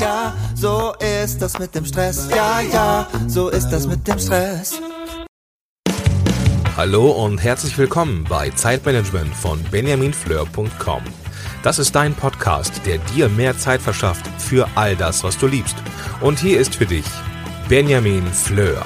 ja, 0.00 0.34
so 0.54 0.94
ist 1.00 1.40
das 1.40 1.58
mit 1.58 1.74
dem 1.74 1.84
Stress. 1.84 2.28
Ja, 2.30 2.60
ja, 2.60 3.08
so 3.26 3.48
ist 3.48 3.68
das 3.70 3.86
mit 3.86 4.06
dem 4.06 4.18
Stress. 4.18 4.80
Hallo 6.76 7.10
und 7.10 7.38
herzlich 7.38 7.78
willkommen 7.78 8.24
bei 8.28 8.50
Zeitmanagement 8.50 9.34
von 9.34 9.62
benjaminfleur.com. 9.70 11.02
Das 11.62 11.78
ist 11.78 11.94
dein 11.94 12.14
Podcast, 12.14 12.82
der 12.84 12.98
dir 12.98 13.28
mehr 13.28 13.56
Zeit 13.56 13.80
verschafft 13.80 14.26
für 14.38 14.68
all 14.74 14.94
das, 14.94 15.24
was 15.24 15.38
du 15.38 15.46
liebst. 15.46 15.76
Und 16.20 16.38
hier 16.38 16.60
ist 16.60 16.74
für 16.74 16.86
dich 16.86 17.06
Benjamin 17.68 18.26
Fleur. 18.26 18.84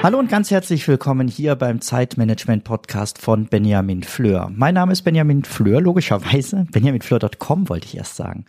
Hallo 0.00 0.20
und 0.20 0.30
ganz 0.30 0.52
herzlich 0.52 0.86
willkommen 0.86 1.26
hier 1.26 1.56
beim 1.56 1.80
Zeitmanagement 1.80 2.62
Podcast 2.62 3.18
von 3.18 3.46
Benjamin 3.46 4.04
Fleur. 4.04 4.48
Mein 4.54 4.74
Name 4.74 4.92
ist 4.92 5.02
Benjamin 5.02 5.42
Fleur, 5.42 5.80
logischerweise. 5.80 6.66
BenjaminFleur.com 6.70 7.68
wollte 7.68 7.86
ich 7.86 7.96
erst 7.96 8.14
sagen. 8.14 8.44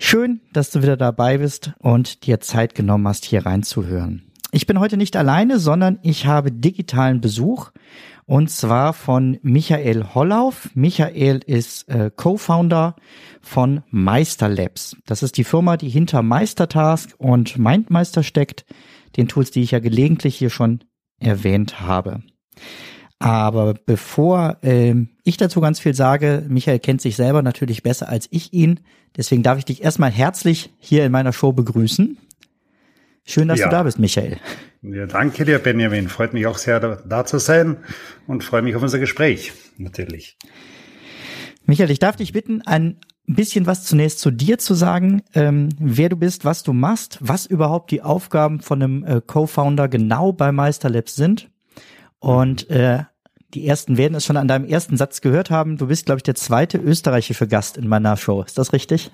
Schön, 0.00 0.40
dass 0.52 0.72
du 0.72 0.82
wieder 0.82 0.96
dabei 0.96 1.38
bist 1.38 1.74
und 1.78 2.26
dir 2.26 2.40
Zeit 2.40 2.74
genommen 2.74 3.06
hast, 3.06 3.24
hier 3.24 3.46
reinzuhören. 3.46 4.24
Ich 4.50 4.66
bin 4.66 4.80
heute 4.80 4.96
nicht 4.96 5.16
alleine, 5.16 5.60
sondern 5.60 6.00
ich 6.02 6.26
habe 6.26 6.50
digitalen 6.50 7.20
Besuch 7.20 7.70
und 8.26 8.50
zwar 8.50 8.92
von 8.92 9.38
Michael 9.42 10.06
Hollauf. 10.12 10.70
Michael 10.74 11.40
ist 11.46 11.88
äh, 11.88 12.10
Co-Founder 12.14 12.96
von 13.40 13.82
Meister 13.90 14.48
Labs. 14.48 14.96
Das 15.06 15.22
ist 15.22 15.36
die 15.36 15.44
Firma, 15.44 15.76
die 15.76 15.88
hinter 15.88 16.22
Meistertask 16.22 17.14
und 17.16 17.58
Mindmeister 17.58 18.24
steckt 18.24 18.64
den 19.16 19.28
Tools, 19.28 19.50
die 19.50 19.62
ich 19.62 19.72
ja 19.72 19.78
gelegentlich 19.78 20.36
hier 20.36 20.50
schon 20.50 20.80
erwähnt 21.20 21.80
habe. 21.80 22.22
Aber 23.20 23.74
bevor 23.74 24.56
ähm, 24.62 25.10
ich 25.24 25.36
dazu 25.36 25.60
ganz 25.60 25.78
viel 25.78 25.94
sage, 25.94 26.44
Michael 26.48 26.78
kennt 26.78 27.02
sich 27.02 27.16
selber 27.16 27.42
natürlich 27.42 27.82
besser 27.82 28.08
als 28.08 28.26
ich 28.30 28.52
ihn. 28.52 28.80
Deswegen 29.16 29.42
darf 29.42 29.58
ich 29.58 29.66
dich 29.66 29.84
erstmal 29.84 30.10
herzlich 30.10 30.70
hier 30.78 31.04
in 31.04 31.12
meiner 31.12 31.32
Show 31.32 31.52
begrüßen. 31.52 32.16
Schön, 33.24 33.48
dass 33.48 33.60
ja. 33.60 33.66
du 33.66 33.70
da 33.70 33.82
bist, 33.82 33.98
Michael. 33.98 34.38
Ja, 34.82 35.06
danke 35.06 35.44
dir, 35.44 35.58
Benjamin. 35.58 36.08
Freut 36.08 36.32
mich 36.32 36.46
auch 36.46 36.56
sehr, 36.56 36.80
da, 36.80 36.96
da 37.06 37.26
zu 37.26 37.38
sein 37.38 37.76
und 38.26 38.42
freue 38.42 38.62
mich 38.62 38.74
auf 38.74 38.82
unser 38.82 38.98
Gespräch, 38.98 39.52
natürlich. 39.76 40.38
Michael, 41.66 41.90
ich 41.90 41.98
darf 41.98 42.16
dich 42.16 42.32
bitten, 42.32 42.62
ein 42.62 42.96
ein 43.30 43.36
bisschen 43.36 43.66
was 43.66 43.84
zunächst 43.84 44.18
zu 44.18 44.32
dir 44.32 44.58
zu 44.58 44.74
sagen, 44.74 45.22
ähm, 45.34 45.68
wer 45.78 46.08
du 46.08 46.16
bist, 46.16 46.44
was 46.44 46.64
du 46.64 46.72
machst, 46.72 47.18
was 47.20 47.46
überhaupt 47.46 47.92
die 47.92 48.02
Aufgaben 48.02 48.60
von 48.60 48.82
einem 48.82 49.04
äh, 49.04 49.20
Co-Founder 49.24 49.88
genau 49.88 50.32
bei 50.32 50.50
Meisterlabs 50.50 51.14
sind. 51.14 51.48
Und 52.18 52.68
äh, 52.70 53.04
die 53.54 53.66
ersten 53.68 53.96
werden 53.96 54.16
es 54.16 54.24
schon 54.24 54.36
an 54.36 54.48
deinem 54.48 54.64
ersten 54.64 54.96
Satz 54.96 55.20
gehört 55.20 55.48
haben. 55.50 55.76
Du 55.76 55.86
bist, 55.86 56.06
glaube 56.06 56.18
ich, 56.18 56.22
der 56.24 56.34
zweite 56.34 56.78
österreichische 56.78 57.46
Gast 57.46 57.76
in 57.76 57.86
meiner 57.86 58.16
Show. 58.16 58.42
Ist 58.42 58.58
das 58.58 58.72
richtig? 58.72 59.12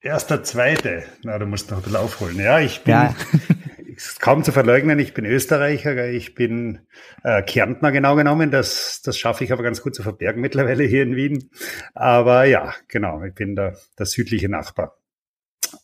Erster, 0.00 0.42
zweite. 0.42 1.04
Na, 1.22 1.38
du 1.38 1.46
musst 1.46 1.70
noch 1.70 1.78
ein 1.78 1.82
bisschen 1.82 1.98
aufholen. 1.98 2.38
Ja, 2.38 2.60
ich 2.60 2.80
bin, 2.82 2.92
ja. 2.92 3.14
ist 3.96 4.20
kaum 4.20 4.44
zu 4.44 4.52
verleugnen, 4.52 4.98
ich 4.98 5.14
bin 5.14 5.24
Österreicher, 5.24 6.08
ich 6.08 6.34
bin 6.34 6.80
äh, 7.22 7.42
Kärntner 7.42 7.92
genau 7.92 8.16
genommen. 8.16 8.50
Das, 8.50 9.02
das 9.02 9.18
schaffe 9.18 9.44
ich 9.44 9.52
aber 9.52 9.62
ganz 9.62 9.82
gut 9.82 9.94
zu 9.94 10.02
verbergen 10.02 10.40
mittlerweile 10.40 10.84
hier 10.84 11.02
in 11.02 11.16
Wien. 11.16 11.50
Aber 11.94 12.44
ja, 12.44 12.74
genau, 12.88 13.22
ich 13.24 13.34
bin 13.34 13.56
der, 13.56 13.76
der 13.98 14.06
südliche 14.06 14.48
Nachbar. 14.48 14.96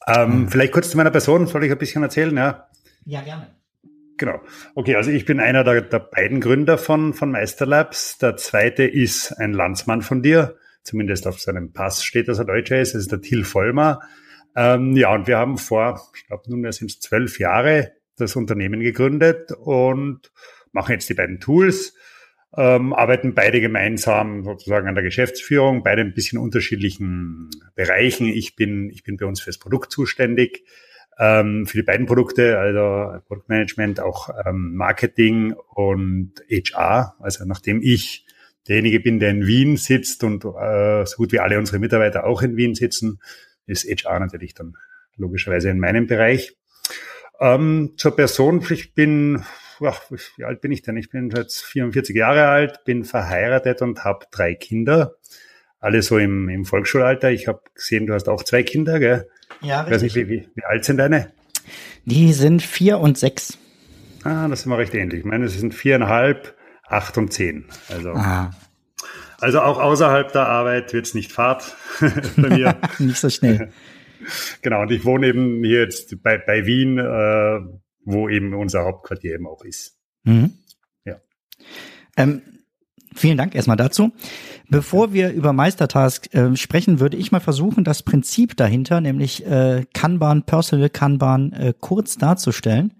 Ähm, 0.07 0.43
mhm. 0.43 0.49
Vielleicht 0.49 0.73
kurz 0.73 0.91
zu 0.91 0.97
meiner 0.97 1.11
Person, 1.11 1.47
soll 1.47 1.65
ich 1.65 1.73
ein 1.73 1.79
bisschen 1.79 2.03
erzählen? 2.03 2.37
Ja, 2.37 2.69
ja 3.05 3.23
gerne. 3.23 3.55
Genau. 4.17 4.41
Okay, 4.75 4.97
also 4.97 5.11
ich 5.11 5.25
bin 5.25 5.41
einer 5.41 5.65
der, 5.65 5.81
der 5.81 5.99
beiden 5.99 6.41
Gründer 6.41 6.77
von, 6.77 7.15
von 7.15 7.31
Meisterlabs. 7.31 8.19
Der 8.19 8.37
zweite 8.37 8.85
ist 8.85 9.33
ein 9.33 9.55
Landsmann 9.55 10.03
von 10.03 10.23
dir. 10.23 10.57
Zumindest 10.83 11.27
auf 11.27 11.41
seinem 11.41 11.73
Pass 11.73 12.05
steht, 12.05 12.29
dass 12.29 12.39
er 12.39 12.45
Deutscher 12.45 12.81
ist. 12.81 12.95
Das 12.95 13.03
ist 13.03 13.13
der 13.13 13.23
Till 13.23 13.45
Vollmer. 13.45 14.01
Ähm, 14.57 14.97
ja, 14.97 15.15
und 15.15 15.27
wir 15.27 15.39
haben 15.39 15.59
vor, 15.59 16.11
ich 16.15 16.27
glaube, 16.27 16.51
nunmehr 16.51 16.73
sind 16.73 16.91
es 16.91 17.01
zwölf 17.01 17.39
Jahre, 17.39 17.93
das 18.21 18.37
Unternehmen 18.37 18.81
gegründet 18.81 19.53
und 19.53 20.31
machen 20.73 20.93
jetzt 20.93 21.09
die 21.09 21.15
beiden 21.15 21.41
Tools, 21.41 21.95
ähm, 22.57 22.93
arbeiten 22.93 23.35
beide 23.35 23.61
gemeinsam 23.61 24.45
sozusagen 24.45 24.89
an 24.89 24.95
der 24.95 25.05
Geschäftsführung, 25.05 25.83
beide 25.83 26.03
ein 26.03 26.15
bisschen 26.15 26.39
unterschiedlichen 26.39 27.51
Bereichen. 27.75 28.27
Ich 28.27 28.57
bin, 28.57 28.91
ich 28.91 29.03
bin 29.05 29.17
bei 29.17 29.27
uns 29.27 29.41
fürs 29.41 29.59
Produkt 29.59 29.93
zuständig, 29.93 30.65
ähm, 31.19 31.67
für 31.67 31.77
die 31.77 31.83
beiden 31.83 32.07
Produkte, 32.07 32.59
also 32.59 33.21
Produktmanagement, 33.27 34.01
auch 34.01 34.31
ähm, 34.47 34.75
Marketing 34.75 35.55
und 35.75 36.33
HR. 36.51 37.15
Also 37.21 37.45
nachdem 37.45 37.83
ich 37.83 38.27
derjenige 38.67 39.01
bin, 39.01 39.19
der 39.19 39.31
in 39.31 39.47
Wien 39.47 39.77
sitzt 39.77 40.25
und 40.25 40.45
äh, 40.45 41.05
so 41.07 41.17
gut 41.17 41.33
wie 41.33 41.41
alle 41.41 41.59
unsere 41.59 41.79
Mitarbeiter 41.79 42.25
auch 42.25 42.43
in 42.43 42.57
Wien 42.57 42.75
sitzen, 42.75 43.21
ist 43.67 43.85
HR 43.85 44.19
natürlich 44.19 44.55
dann 44.55 44.75
logischerweise 45.17 45.71
in 45.71 45.79
meinem 45.79 46.07
Bereich. 46.07 46.57
Ähm, 47.41 47.95
zur 47.97 48.15
Person, 48.15 48.63
ich 48.69 48.95
bin, 48.95 49.43
ach, 49.83 50.03
wie 50.37 50.45
alt 50.45 50.61
bin 50.61 50.73
ich 50.73 50.83
denn? 50.83 50.97
Ich 50.99 51.09
bin 51.09 51.31
jetzt 51.31 51.63
44 51.65 52.15
Jahre 52.15 52.49
alt, 52.49 52.85
bin 52.85 53.05
verheiratet 53.05 53.81
und 53.81 54.05
habe 54.05 54.27
drei 54.31 54.55
Kinder. 54.55 55.15
Alle 55.81 56.03
so 56.03 56.19
im, 56.19 56.51
im 56.51 56.67
Volksschulalter. 56.67 57.31
Ich 57.31 57.49
habe 57.49 57.63
gesehen, 57.75 58.07
du 58.07 58.13
hast 58.13 58.29
auch 58.29 58.45
zwei 58.45 58.63
Kinder, 58.63 58.99
gell? 59.01 59.27
Ja, 59.63 59.81
richtig. 59.81 60.15
Nicht, 60.15 60.29
wie, 60.29 60.29
wie, 60.29 60.49
wie 60.55 60.65
alt 60.65 60.85
sind 60.85 60.99
deine? 60.99 61.33
Die 62.05 62.35
sind 62.35 62.63
vier 62.63 62.99
und 62.99 63.17
sechs. 63.17 63.57
Ah, 64.25 64.47
das 64.49 64.63
sind 64.63 64.71
wir 64.71 64.77
recht 64.77 64.95
ähnlich. 64.95 65.21
Ich 65.21 65.25
meine, 65.25 65.47
es 65.47 65.59
sind 65.59 65.75
viereinhalb, 65.75 66.55
acht 66.87 67.17
und 67.17 67.33
zehn. 67.33 67.65
Also, 67.89 68.13
ah. 68.13 68.51
also 69.41 69.61
auch 69.63 69.81
außerhalb 69.81 70.31
der 70.33 70.47
Arbeit 70.47 70.93
wird's 70.93 71.15
nicht 71.15 71.33
Fahrt 71.33 71.75
bei 72.37 72.49
mir. 72.51 72.77
nicht 72.99 73.17
so 73.17 73.31
schnell. 73.31 73.73
genau, 74.63 74.83
und 74.83 74.91
ich 74.91 75.05
wohne 75.05 75.29
eben 75.29 75.63
hier 75.65 75.81
jetzt 75.81 76.23
bei, 76.23 76.39
bei 76.39 76.67
Wien, 76.67 76.99
äh, 76.99 77.61
wo 78.05 78.29
eben 78.29 78.55
unser 78.55 78.85
Hauptquartier 78.85 79.35
eben 79.35 79.47
auch 79.47 79.65
ist. 79.65 79.99
Mhm. 80.25 80.53
Ja. 81.05 81.21
Ähm, 82.17 82.43
vielen 83.15 83.39
Dank 83.39 83.55
erstmal 83.55 83.77
dazu. 83.77 84.13
Bevor 84.69 85.13
wir 85.13 85.33
über 85.33 85.53
Meistertask 85.53 86.33
äh, 86.35 86.57
sprechen, 86.57 87.01
würde 87.01 87.17
ich 87.17 87.33
mal 87.33 87.41
versuchen, 87.41 87.83
das 87.83 88.03
Prinzip 88.03 88.57
dahinter, 88.57 89.01
nämlich 89.01 89.45
äh, 89.45 89.85
Kanban, 89.93 90.45
Personal 90.45 90.91
Kanban, 90.91 91.53
äh, 91.53 91.75
kurz 91.79 92.19
darzustellen. 92.19 92.95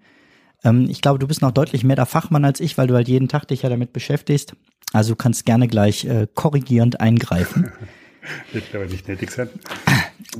Ähm, 0.63 0.87
ich 0.89 1.01
glaube, 1.01 1.19
du 1.19 1.27
bist 1.27 1.41
noch 1.41 1.51
deutlich 1.51 1.83
mehr 1.83 1.95
der 1.95 2.05
Fachmann 2.05 2.45
als 2.45 2.59
ich, 2.59 2.77
weil 2.77 2.87
du 2.87 2.95
halt 2.95 3.07
jeden 3.07 3.29
Tag 3.29 3.47
dich 3.47 3.61
ja 3.61 3.69
damit 3.69 3.93
beschäftigst. 3.93 4.53
Also 4.93 5.13
du 5.13 5.15
kannst 5.15 5.45
gerne 5.45 5.67
gleich 5.67 6.05
äh, 6.05 6.27
korrigierend 6.33 6.99
eingreifen. 6.99 7.71
Wird 8.51 8.63
aber 8.73 8.85
nicht 8.85 9.07
nötig 9.07 9.31
sein. 9.31 9.49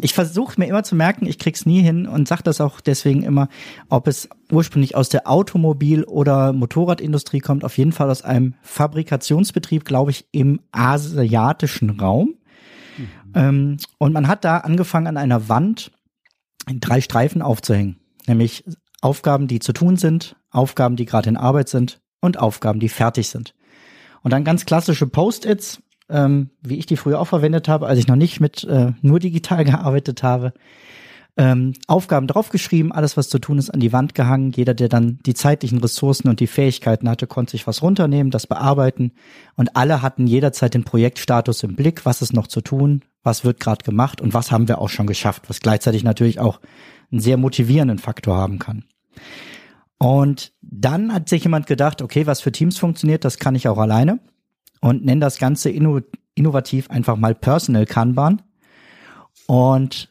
Ich 0.02 0.14
versuche 0.14 0.60
mir 0.60 0.68
immer 0.68 0.84
zu 0.84 0.96
merken, 0.96 1.26
ich 1.26 1.40
krieg's 1.40 1.66
nie 1.66 1.82
hin 1.82 2.08
und 2.08 2.28
sage 2.28 2.44
das 2.44 2.62
auch 2.62 2.80
deswegen 2.80 3.24
immer, 3.24 3.50
ob 3.90 4.08
es 4.08 4.30
ursprünglich 4.52 4.96
aus 4.96 5.10
der 5.10 5.30
Automobil- 5.30 6.06
oder 6.06 6.54
Motorradindustrie 6.54 7.40
kommt, 7.40 7.66
auf 7.66 7.78
jeden 7.78 7.92
Fall 7.92 8.10
aus 8.10 8.22
einem 8.22 8.56
Fabrikationsbetrieb, 8.62 9.84
glaube 9.84 10.12
ich, 10.12 10.26
im 10.32 10.62
asiatischen 10.72 12.00
Raum. 12.00 12.36
Mhm. 13.34 13.78
Und 13.98 14.14
man 14.14 14.28
hat 14.28 14.46
da 14.46 14.58
angefangen, 14.60 15.08
an 15.08 15.18
einer 15.18 15.50
Wand 15.50 15.92
drei 16.68 17.02
Streifen 17.02 17.42
aufzuhängen, 17.42 17.98
nämlich 18.28 18.64
Aufgaben, 19.02 19.48
die 19.48 19.60
zu 19.60 19.74
tun 19.74 19.98
sind, 19.98 20.36
Aufgaben, 20.52 20.96
die 20.96 21.06
gerade 21.06 21.30
in 21.30 21.38
Arbeit 21.38 21.70
sind 21.70 22.00
und 22.20 22.38
Aufgaben, 22.38 22.80
die 22.80 22.90
fertig 22.90 23.30
sind. 23.30 23.56
Und 24.22 24.32
dann 24.32 24.44
ganz 24.44 24.66
klassische 24.66 25.08
Post-its, 25.08 25.82
ähm, 26.12 26.50
wie 26.62 26.78
ich 26.78 26.86
die 26.86 26.98
früher 26.98 27.20
auch 27.20 27.26
verwendet 27.26 27.68
habe, 27.68 27.88
als 27.88 28.00
ich 28.00 28.08
noch 28.08 28.16
nicht 28.16 28.40
mit 28.40 28.64
äh, 28.64 28.92
nur 29.02 29.20
digital 29.20 29.64
gearbeitet 29.66 30.24
habe. 30.24 30.54
Ähm, 31.38 31.74
Aufgaben 31.88 32.28
draufgeschrieben, 32.28 32.92
alles 32.92 33.16
was 33.16 33.30
zu 33.30 33.40
tun 33.40 33.58
ist, 33.58 33.70
an 33.70 33.80
die 33.80 33.94
Wand 33.94 34.16
gehangen. 34.16 34.52
Jeder, 34.52 34.74
der 34.74 34.90
dann 34.90 35.20
die 35.26 35.34
zeitlichen 35.34 35.80
Ressourcen 35.80 36.28
und 36.28 36.42
die 36.42 36.48
Fähigkeiten 36.48 37.08
hatte, 37.10 37.26
konnte 37.26 37.52
sich 37.52 37.66
was 37.68 37.82
runternehmen, 37.82 38.32
das 38.32 38.48
bearbeiten. 38.48 39.14
Und 39.56 39.78
alle 39.78 40.02
hatten 40.02 40.28
jederzeit 40.28 40.74
den 40.74 40.84
Projektstatus 40.84 41.64
im 41.64 41.76
Blick, 41.76 42.06
was 42.06 42.22
ist 42.22 42.34
noch 42.34 42.48
zu 42.48 42.60
tun, 42.60 43.02
was 43.24 43.46
wird 43.46 43.62
gerade 43.62 43.86
gemacht 43.86 44.20
und 44.20 44.34
was 44.34 44.52
haben 44.52 44.68
wir 44.68 44.80
auch 44.80 44.90
schon 44.90 45.08
geschafft, 45.08 45.44
was 45.48 45.62
gleichzeitig 45.62 46.04
natürlich 46.04 46.42
auch 46.42 46.60
einen 47.12 47.22
sehr 47.22 47.38
motivierenden 47.38 47.98
Faktor 47.98 48.36
haben 48.36 48.60
kann. 48.60 48.84
Und 49.98 50.52
dann 50.62 51.14
hat 51.14 51.30
sich 51.30 51.44
jemand 51.44 51.66
gedacht, 51.66 52.02
okay, 52.02 52.28
was 52.28 52.42
für 52.42 52.52
Teams 52.52 52.78
funktioniert, 52.78 53.24
das 53.24 53.38
kann 53.38 53.56
ich 53.56 53.70
auch 53.70 53.78
alleine 53.78 54.20
und 54.82 55.06
nenne 55.06 55.22
das 55.22 55.38
Ganze 55.38 55.70
inno 55.70 56.02
innovativ 56.34 56.90
einfach 56.90 57.18
mal 57.18 57.36
Personal 57.36 57.86
Kanban. 57.86 58.42
Und 59.48 60.10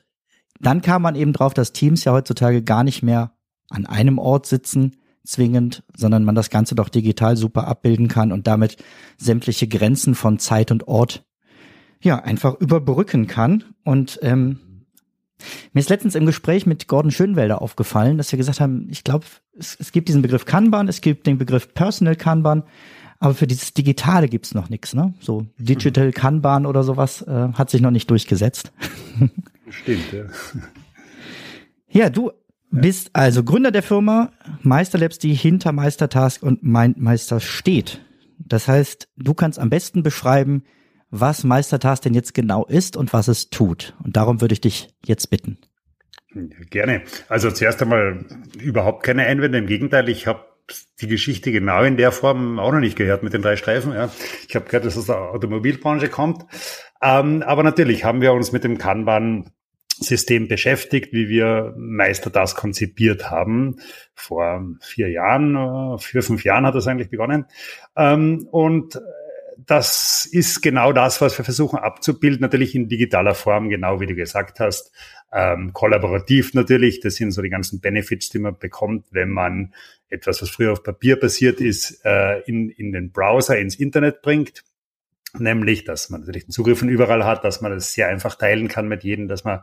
dann 0.61 0.83
kam 0.83 1.03
man 1.03 1.15
eben 1.15 1.33
drauf, 1.33 1.55
dass 1.55 1.73
Teams 1.73 2.05
ja 2.05 2.13
heutzutage 2.13 2.63
gar 2.63 2.85
nicht 2.85 3.03
mehr 3.03 3.33
an 3.71 3.87
einem 3.87 4.19
Ort 4.19 4.47
sitzen, 4.47 4.97
zwingend, 5.25 5.83
sondern 5.97 6.25
man 6.25 6.35
das 6.35 6.51
Ganze 6.51 6.75
doch 6.75 6.89
digital 6.89 7.37
super 7.37 7.67
abbilden 7.67 8.09
kann 8.09 8.33
und 8.33 8.47
damit 8.47 8.77
sämtliche 9.17 9.69
Grenzen 9.69 10.15
von 10.15 10.39
Zeit 10.39 10.71
und 10.71 10.89
Ort 10.89 11.25
ja 12.03 12.19
einfach 12.23 12.59
überbrücken 12.61 13.27
kann. 13.27 13.65
Und 13.85 14.19
ähm, 14.23 14.59
mir 15.73 15.81
ist 15.81 15.91
letztens 15.91 16.15
im 16.15 16.27
Gespräch 16.27 16.67
mit 16.67 16.89
Gordon 16.89 17.11
Schönwelder 17.11 17.63
aufgefallen, 17.63 18.19
dass 18.19 18.33
wir 18.33 18.39
gesagt 18.39 18.61
haben, 18.61 18.89
ich 18.91 19.05
glaube, 19.05 19.27
es, 19.57 19.77
es 19.79 19.93
gibt 19.93 20.09
diesen 20.09 20.23
Begriff 20.23 20.45
Kanban, 20.45 20.89
es 20.89 21.01
gibt 21.01 21.27
den 21.27 21.39
Begriff 21.39 21.75
Personal 21.75 22.17
Kanban 22.17 22.65
aber 23.21 23.35
für 23.35 23.47
dieses 23.47 23.75
Digitale 23.75 24.29
gibt's 24.29 24.55
noch 24.55 24.71
nichts, 24.71 24.95
ne? 24.95 25.15
So 25.21 25.47
Digital 25.59 26.07
mhm. 26.07 26.13
Kanban 26.13 26.67
oder 26.67 26.83
sowas 26.83 27.23
äh, 27.23 27.53
hat 27.53 27.71
sich 27.71 27.83
noch 27.83 27.91
nicht 27.91 28.11
durchgesetzt. 28.11 28.73
Stimmt, 29.71 30.13
ja. 30.13 30.25
Ja, 31.93 32.09
du 32.09 32.31
bist 32.71 33.11
also 33.15 33.43
Gründer 33.43 33.73
der 33.73 33.83
Firma 33.83 34.31
Meisterlabs, 34.63 35.19
die 35.19 35.35
hinter 35.35 35.73
Meistertask 35.73 36.41
und 36.41 36.63
Mindmeister 36.63 37.41
steht. 37.41 38.01
Das 38.39 38.69
heißt, 38.69 39.09
du 39.17 39.35
kannst 39.35 39.59
am 39.59 39.71
besten 39.71 40.05
beschreiben, 40.05 40.63
was 41.11 41.43
Meistertask 41.43 42.01
denn 42.05 42.15
jetzt 42.15 42.33
genau 42.33 42.65
ist 42.65 42.97
und 42.97 43.13
was 43.13 43.27
es 43.27 43.51
tut. 43.51 43.97
Und 44.05 44.17
darum 44.17 44.41
würde 44.41 44.53
ich 44.53 44.61
dich 44.61 44.95
jetzt 45.05 45.31
bitten. 45.31 45.59
Gerne. 46.71 47.03
Also 47.29 47.51
zuerst 47.51 47.83
einmal 47.83 48.25
überhaupt 48.63 49.03
keine 49.03 49.27
Einwände. 49.27 49.59
Im 49.59 49.67
Gegenteil, 49.67 50.09
ich 50.09 50.29
habe 50.29 50.45
die 51.01 51.09
Geschichte 51.09 51.53
genau 51.53 51.83
in 51.83 51.97
der 51.97 52.13
Form 52.13 52.59
auch 52.59 52.73
noch 52.73 52.81
nicht 52.81 52.97
gehört 52.97 53.23
mit 53.23 53.33
den 53.33 53.43
drei 53.43 53.57
Streifen. 53.57 53.93
Ja. 53.93 54.11
Ich 54.49 54.55
habe 54.55 54.67
gehört, 54.67 54.85
dass 54.85 54.95
es 54.95 55.01
aus 55.01 55.07
der 55.07 55.31
Automobilbranche 55.35 56.09
kommt. 56.09 56.45
Ähm, 57.03 57.43
aber 57.43 57.63
natürlich 57.63 58.05
haben 58.05 58.21
wir 58.21 58.33
uns 58.33 58.53
mit 58.53 58.65
dem 58.65 58.79
Kanban 58.79 59.51
System 60.01 60.49
beschäftigt, 60.49 61.13
wie 61.13 61.29
wir 61.29 61.75
Meister 61.77 62.31
das 62.31 62.55
konzipiert 62.55 63.31
haben. 63.31 63.77
Vor 64.15 64.65
vier 64.81 65.11
Jahren, 65.11 65.57
äh, 65.57 65.99
vier, 65.99 66.23
fünf 66.23 66.45
Jahren 66.45 66.67
hat 66.67 66.75
das 66.75 66.87
eigentlich 66.87 67.11
begonnen. 67.11 67.47
Ähm, 67.97 68.49
und 68.51 68.99
das 69.67 70.27
ist 70.31 70.63
genau 70.63 70.93
das, 70.93 71.21
was 71.21 71.37
wir 71.39 71.45
versuchen 71.45 71.79
abzubilden, 71.79 72.41
natürlich 72.41 72.75
in 72.75 72.89
digitaler 72.89 73.35
Form, 73.35 73.69
genau 73.69 74.01
wie 74.01 74.07
du 74.07 74.15
gesagt 74.15 74.59
hast. 74.59 74.93
Ähm, 75.33 75.73
kollaborativ 75.73 76.55
natürlich, 76.55 77.01
das 77.01 77.15
sind 77.15 77.31
so 77.31 77.41
die 77.41 77.51
ganzen 77.51 77.81
Benefits, 77.81 78.31
die 78.31 78.41
man 78.41 78.59
bekommt, 78.59 79.07
wenn 79.13 79.31
man 79.31 79.75
etwas, 80.09 80.43
was 80.43 80.51
früher 80.51 80.73
auf 80.73 80.83
Papier 80.83 81.19
basiert 81.19 81.61
ist, 81.61 82.05
äh, 82.05 82.41
in, 82.41 82.71
in 82.71 82.93
den 82.93 83.13
Browser, 83.13 83.59
ins 83.59 83.77
Internet 83.77 84.23
bringt. 84.23 84.65
Nämlich, 85.39 85.85
dass 85.85 86.11
man 86.11 86.23
natürlich 86.23 86.47
den 86.47 86.53
Zugriff 86.53 86.81
von 86.81 86.89
überall 86.89 87.25
hat, 87.25 87.45
dass 87.45 87.61
man 87.61 87.71
das 87.71 87.93
sehr 87.93 88.09
einfach 88.09 88.35
teilen 88.35 88.67
kann 88.67 88.89
mit 88.89 89.05
jedem, 89.05 89.29
dass 89.29 89.45
man 89.45 89.61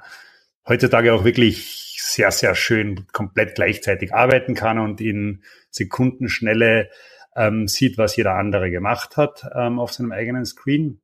heutzutage 0.65 1.13
auch 1.13 1.25
wirklich 1.25 1.97
sehr, 1.99 2.31
sehr 2.31 2.55
schön 2.55 3.05
komplett 3.11 3.55
gleichzeitig 3.55 4.13
arbeiten 4.13 4.53
kann 4.53 4.79
und 4.79 5.01
in 5.01 5.43
Sekundenschnelle 5.69 6.89
ähm, 7.35 7.67
sieht, 7.67 7.97
was 7.97 8.15
jeder 8.15 8.35
andere 8.35 8.71
gemacht 8.71 9.17
hat 9.17 9.45
ähm, 9.53 9.79
auf 9.79 9.93
seinem 9.93 10.13
eigenen 10.13 10.45
Screen. 10.45 11.01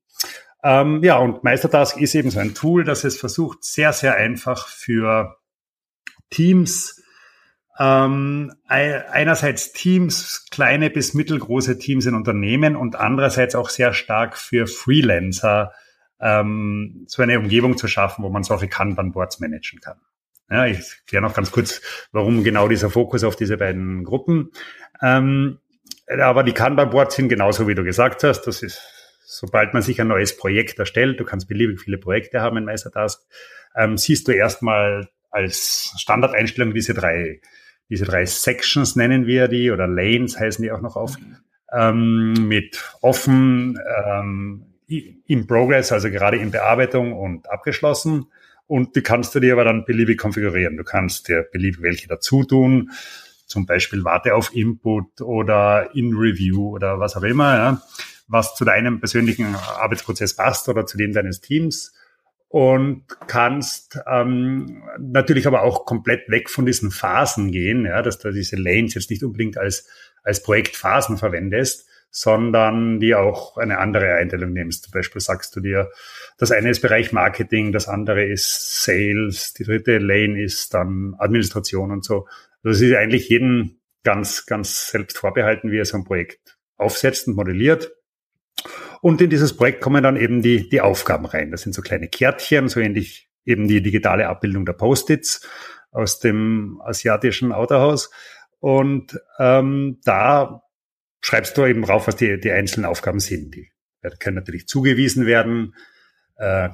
Ähm, 0.64 1.04
ja, 1.04 1.18
und 1.18 1.44
Meistertask 1.44 1.98
ist 1.98 2.16
eben 2.16 2.32
so 2.32 2.40
ein 2.40 2.56
Tool, 2.56 2.84
das 2.84 3.04
es 3.04 3.20
versucht, 3.20 3.64
sehr, 3.64 3.92
sehr 3.94 4.16
einfach 4.16 4.68
für 4.68 5.38
Teams, 6.30 7.04
ähm, 7.80 8.54
einerseits 8.68 9.74
Teams, 9.74 10.46
kleine 10.52 10.90
bis 10.90 11.14
mittelgroße 11.14 11.80
Teams 11.80 12.06
in 12.06 12.16
Unternehmen 12.16 12.76
und 12.76 12.96
andererseits 12.96 13.56
auch 13.56 13.70
sehr 13.70 13.94
stark 13.94 14.38
für 14.38 14.68
Freelancer 14.68 15.74
ähm, 16.22 17.06
so 17.08 17.22
eine 17.22 17.40
Umgebung 17.40 17.78
zu 17.78 17.88
schaffen, 17.88 18.24
wo 18.24 18.30
man 18.30 18.44
solche 18.44 18.68
Kanban-Boards 18.68 19.40
managen 19.40 19.82
kann. 19.82 19.98
Ja, 20.50 20.66
ich 20.68 21.02
kläre 21.08 21.24
noch 21.24 21.34
ganz 21.34 21.52
kurz, 21.52 21.82
warum 22.12 22.44
genau 22.44 22.68
dieser 22.68 22.90
Fokus 22.90 23.24
auf 23.24 23.36
diese 23.36 23.58
beiden 23.58 24.04
Gruppen. 24.04 24.52
Ähm, 25.02 25.60
aber 26.08 26.44
die 26.44 26.54
Kanban-Boards 26.54 27.16
sind 27.16 27.30
genauso, 27.30 27.68
wie 27.68 27.76
du 27.76 27.84
gesagt 27.84 28.24
hast. 28.24 28.44
Das 28.44 28.62
ist, 28.62 28.82
sobald 29.26 29.74
man 29.74 29.82
sich 29.82 30.00
ein 30.00 30.08
neues 30.08 30.38
Projekt 30.38 30.80
erstellt, 30.80 31.20
du 31.20 31.26
kannst 31.26 31.48
beliebig 31.48 31.80
viele 31.82 31.98
Projekte 31.98 32.42
haben 32.42 32.58
in 32.58 32.66
Meistertask, 32.66 33.22
ähm, 33.76 33.98
siehst 33.98 34.28
du 34.28 34.32
erstmal 34.32 35.10
als 35.32 35.94
Standardeinstellung 35.98 36.74
diese 36.74 36.94
drei 36.94 37.42
diese 37.90 38.06
drei 38.06 38.26
Sections 38.26 38.96
nennen 38.96 39.28
wir 39.28 39.48
die 39.48 39.72
oder 39.72 39.88
Lanes 39.88 40.40
heißen 40.40 40.64
die 40.64 40.72
auch 40.72 40.82
noch 40.82 40.96
oft, 40.96 41.20
ähm, 41.72 42.48
mit 42.48 42.84
offen, 43.02 43.80
ähm, 44.06 44.66
in 44.88 45.48
Progress, 45.48 45.92
also 45.92 46.10
gerade 46.10 46.38
in 46.38 46.52
Bearbeitung 46.52 47.14
und 47.14 47.50
abgeschlossen. 47.50 48.26
Und 48.68 48.96
die 48.96 49.02
kannst 49.02 49.34
du 49.36 49.40
dir 49.40 49.54
aber 49.54 49.64
dann 49.64 49.86
beliebig 49.86 50.18
konfigurieren. 50.18 50.78
Du 50.78 50.84
kannst 50.84 51.28
dir 51.28 51.48
beliebig 51.52 51.82
welche 51.82 52.08
dazu 52.08 52.44
tun, 52.44 52.92
zum 53.46 53.66
Beispiel 53.66 54.04
warte 54.04 54.36
auf 54.36 54.56
Input 54.56 55.22
oder 55.22 55.90
in 55.94 56.16
Review 56.16 56.70
oder 56.70 57.00
was 57.00 57.16
auch 57.16 57.24
immer, 57.24 57.56
ja, 57.56 57.82
was 58.28 58.56
zu 58.56 58.66
deinem 58.66 59.00
persönlichen 59.00 59.56
Arbeitsprozess 59.56 60.36
passt 60.36 60.70
oder 60.70 60.86
zu 60.86 60.98
dem 60.98 61.14
deines 61.14 61.42
Teams 61.42 61.94
und 62.54 63.06
kannst 63.26 64.00
ähm, 64.06 64.84
natürlich 65.00 65.48
aber 65.48 65.64
auch 65.64 65.86
komplett 65.86 66.30
weg 66.30 66.52
von 66.52 66.68
diesen 66.68 66.92
Phasen 66.92 67.52
gehen, 67.52 67.86
ja, 67.86 68.04
dass 68.04 68.20
du 68.20 68.32
diese 68.32 68.58
Lanes 68.58 68.94
jetzt 68.94 69.10
nicht 69.10 69.24
unbedingt 69.24 69.58
als, 69.58 69.88
als 70.22 70.44
Projektphasen 70.44 71.18
verwendest, 71.18 71.90
sondern 72.12 73.00
die 73.00 73.16
auch 73.16 73.58
eine 73.58 73.80
andere 73.80 74.14
Einteilung 74.14 74.54
nimmst. 74.54 74.84
Zum 74.84 74.92
Beispiel 74.92 75.20
sagst 75.20 75.56
du 75.56 75.62
dir, 75.62 75.90
das 76.38 76.52
eine 76.52 76.70
ist 76.70 76.82
Bereich 76.82 77.12
Marketing, 77.12 77.72
das 77.72 77.88
andere 77.88 78.24
ist 78.24 78.84
Sales, 78.84 79.56
die 79.56 79.64
dritte 79.64 79.98
Lane 79.98 80.40
ist 80.40 80.76
dann 80.76 81.16
Administration 81.18 81.92
und 81.92 82.06
so. 82.06 82.28
Also 82.64 82.78
es 82.78 82.82
ist 82.82 82.96
eigentlich 82.96 83.30
jedem 83.30 83.80
ganz, 84.04 84.46
ganz 84.46 84.92
selbst 84.92 85.18
vorbehalten, 85.18 85.72
wie 85.72 85.80
er 85.80 85.86
so 85.86 85.98
ein 85.98 86.04
Projekt 86.04 86.60
aufsetzt 86.78 87.28
und 87.28 87.36
modelliert. 87.36 87.92
Und 89.04 89.20
in 89.20 89.30
dieses 89.30 89.58
Projekt 89.58 89.82
kommen 89.82 90.02
dann 90.02 90.16
eben 90.16 90.42
die, 90.42 90.70
die 90.70 90.80
Aufgaben 90.80 91.26
rein. 91.26 91.52
Das 91.52 91.64
sind 91.64 91.76
so 91.76 91.82
kleine 91.82 92.08
Kärtchen, 92.08 92.70
so 92.70 92.80
ähnlich 92.80 93.30
eben 93.44 93.68
die 93.68 93.82
digitale 93.82 94.30
Abbildung 94.30 94.66
der 94.66 94.72
Post-its 94.72 95.46
aus 95.92 96.22
dem 96.22 96.82
asiatischen 96.82 97.52
Autohaus. 97.52 98.12
Und 98.62 99.20
ähm, 99.40 100.00
da 100.06 100.64
schreibst 101.20 101.58
du 101.58 101.66
eben 101.66 101.84
rauf, 101.84 102.08
was 102.08 102.16
die, 102.16 102.40
die 102.40 102.54
einzelnen 102.54 102.86
Aufgaben 102.86 103.20
sind. 103.20 103.54
Die 103.56 103.70
können 104.20 104.38
natürlich 104.38 104.70
zugewiesen 104.70 105.26
werden 105.26 105.76
äh, 106.38 106.70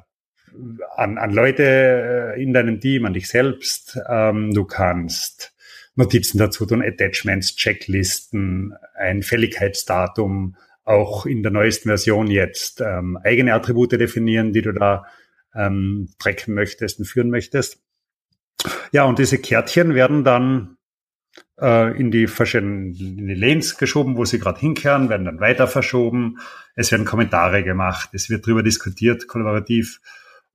an, 0.98 1.18
an 1.18 1.34
Leute 1.34 2.36
äh, 2.36 2.44
in 2.44 2.54
deinem 2.54 2.80
Team, 2.80 3.08
an 3.08 3.14
dich 3.14 3.28
selbst. 3.28 4.00
Ähm, 4.08 4.54
du 4.54 4.66
kannst 4.66 5.56
Notizen 5.96 6.38
dazu 6.38 6.68
tun, 6.68 6.84
Attachments, 6.84 7.56
Checklisten, 7.56 8.75
ein 8.94 9.24
Fälligkeitsdatum, 9.24 10.56
auch 10.89 11.25
in 11.27 11.44
der 11.44 11.51
neuesten 11.51 11.88
Version 11.88 12.27
jetzt 12.27 12.81
ähm, 12.81 13.18
eigene 13.24 13.53
Attribute 13.53 13.91
definieren, 13.91 14.53
die 14.53 14.63
du 14.63 14.74
da 14.74 15.06
ähm, 15.53 16.09
tracken 16.18 16.56
möchtest 16.56 17.00
und 17.00 17.06
führen 17.06 17.30
möchtest. 17.30 17.81
Ja, 18.91 19.03
und 19.03 19.19
diese 19.19 19.38
Kärtchen 19.38 19.94
werden 19.94 20.24
dann 20.24 20.77
äh, 21.62 21.95
in 21.97 22.09
die 22.09 22.25
verschiedenen 22.25 22.95
in 22.95 23.27
die 23.27 23.36
Lanes 23.36 23.77
geschoben, 23.77 24.18
wo 24.18 24.25
sie 24.25 24.39
gerade 24.39 24.59
hinkehren, 24.59 25.09
werden 25.09 25.25
dann 25.25 25.39
weiter 25.39 25.68
verschoben. 25.68 26.39
Es 26.75 26.91
werden 26.91 27.06
Kommentare 27.06 27.63
gemacht, 27.63 28.09
es 28.13 28.30
wird 28.31 28.47
darüber 28.47 28.63
diskutiert, 28.63 29.27
kollaborativ. 29.27 30.01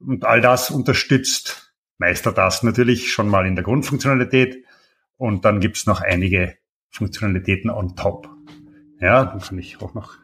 Und 0.01 0.25
all 0.25 0.41
das 0.41 0.71
unterstützt 0.71 1.73
Meister 1.99 2.33
das 2.33 2.65
natürlich 2.65 3.13
schon 3.13 3.29
mal 3.29 3.47
in 3.47 3.55
der 3.55 3.63
Grundfunktionalität. 3.63 4.65
Und 5.17 5.45
dann 5.45 5.61
gibt's 5.61 5.87
noch 5.87 6.01
einige 6.01 6.57
Funktionalitäten 6.91 7.71
on 7.71 7.95
top. 7.95 8.29
Ja, 9.01 9.25
dann 9.25 9.41
kann 9.41 9.59
ich 9.59 9.81
auch 9.81 9.95
noch 9.95 10.17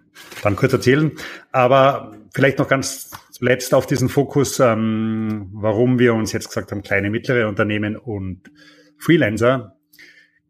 dann 0.43 0.57
kurz 0.57 0.73
erzählen. 0.73 1.13
Aber 1.53 2.17
vielleicht 2.33 2.59
noch 2.59 2.69
ganz 2.69 3.11
zuletzt 3.31 3.75
auf 3.75 3.87
diesen 3.87 4.09
Fokus, 4.09 4.61
ähm, 4.61 5.49
warum 5.53 5.99
wir 5.99 6.15
uns 6.15 6.33
jetzt 6.33 6.49
gesagt 6.49 6.73
haben, 6.73 6.83
kleine, 6.83 7.11
mittlere 7.11 7.49
Unternehmen 7.49 7.97
und 7.97 8.51
Freelancer. 8.99 9.77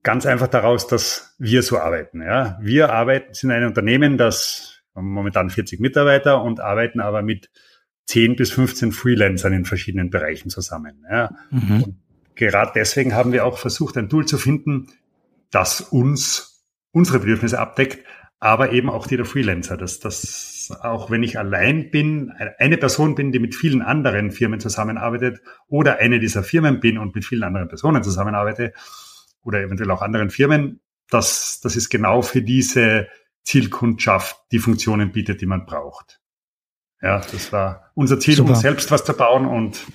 Ganz 0.02 0.26
einfach 0.26 0.48
daraus, 0.48 0.86
dass 0.86 1.34
wir 1.38 1.62
so 1.62 1.78
arbeiten. 1.78 2.22
Ja, 2.22 2.58
wir 2.60 2.90
arbeiten, 2.90 3.34
sind 3.34 3.50
ein 3.50 3.64
Unternehmen, 3.64 4.16
das 4.16 4.82
momentan 4.94 5.50
40 5.50 5.80
Mitarbeiter 5.80 6.42
und 6.42 6.60
arbeiten 6.60 7.00
aber 7.00 7.22
mit 7.22 7.50
10 8.06 8.34
bis 8.34 8.50
15 8.50 8.92
Freelancern 8.92 9.52
in 9.52 9.64
verschiedenen 9.64 10.10
Bereichen 10.10 10.50
zusammen. 10.50 11.04
Ja. 11.08 11.30
Mhm. 11.50 11.82
Und 11.82 11.96
gerade 12.34 12.72
deswegen 12.74 13.14
haben 13.14 13.32
wir 13.32 13.44
auch 13.44 13.58
versucht, 13.58 13.96
ein 13.96 14.08
Tool 14.08 14.26
zu 14.26 14.36
finden, 14.36 14.88
das 15.50 15.80
uns 15.80 16.66
unsere 16.92 17.20
Bedürfnisse 17.20 17.58
abdeckt, 17.58 18.04
aber 18.40 18.72
eben 18.72 18.88
auch 18.88 19.06
die 19.06 19.16
der 19.16 19.26
Freelancer, 19.26 19.76
dass 19.76 20.00
das 20.00 20.50
auch 20.82 21.10
wenn 21.10 21.22
ich 21.22 21.38
allein 21.38 21.90
bin, 21.90 22.32
eine 22.58 22.76
Person 22.76 23.14
bin, 23.14 23.32
die 23.32 23.38
mit 23.38 23.54
vielen 23.54 23.82
anderen 23.82 24.30
Firmen 24.30 24.60
zusammenarbeitet 24.60 25.40
oder 25.68 25.98
eine 25.98 26.20
dieser 26.20 26.42
Firmen 26.42 26.80
bin 26.80 26.98
und 26.98 27.14
mit 27.14 27.24
vielen 27.24 27.42
anderen 27.42 27.68
Personen 27.68 28.02
zusammenarbeite 28.02 28.72
oder 29.42 29.60
eventuell 29.60 29.90
auch 29.90 30.02
anderen 30.02 30.30
Firmen, 30.30 30.80
das, 31.08 31.60
das 31.62 31.76
ist 31.76 31.90
genau 31.90 32.22
für 32.22 32.42
diese 32.42 33.08
Zielkundschaft 33.42 34.36
die 34.52 34.58
Funktionen 34.58 35.12
bietet, 35.12 35.40
die 35.40 35.46
man 35.46 35.66
braucht. 35.66 36.20
Ja, 37.02 37.20
das 37.20 37.52
war 37.52 37.90
unser 37.94 38.20
Ziel, 38.20 38.36
Super. 38.36 38.50
um 38.50 38.56
selbst 38.56 38.90
was 38.90 39.04
zu 39.04 39.14
bauen 39.14 39.46
und, 39.46 39.86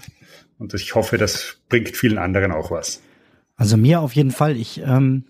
und 0.58 0.74
ich 0.74 0.96
hoffe, 0.96 1.18
das 1.18 1.62
bringt 1.70 1.96
vielen 1.96 2.18
anderen 2.18 2.52
auch 2.52 2.72
was. 2.72 3.02
Also 3.56 3.78
mir 3.78 4.02
auf 4.02 4.14
jeden 4.14 4.32
Fall. 4.32 4.58
Ich 4.58 4.82
ähm, 4.82 5.26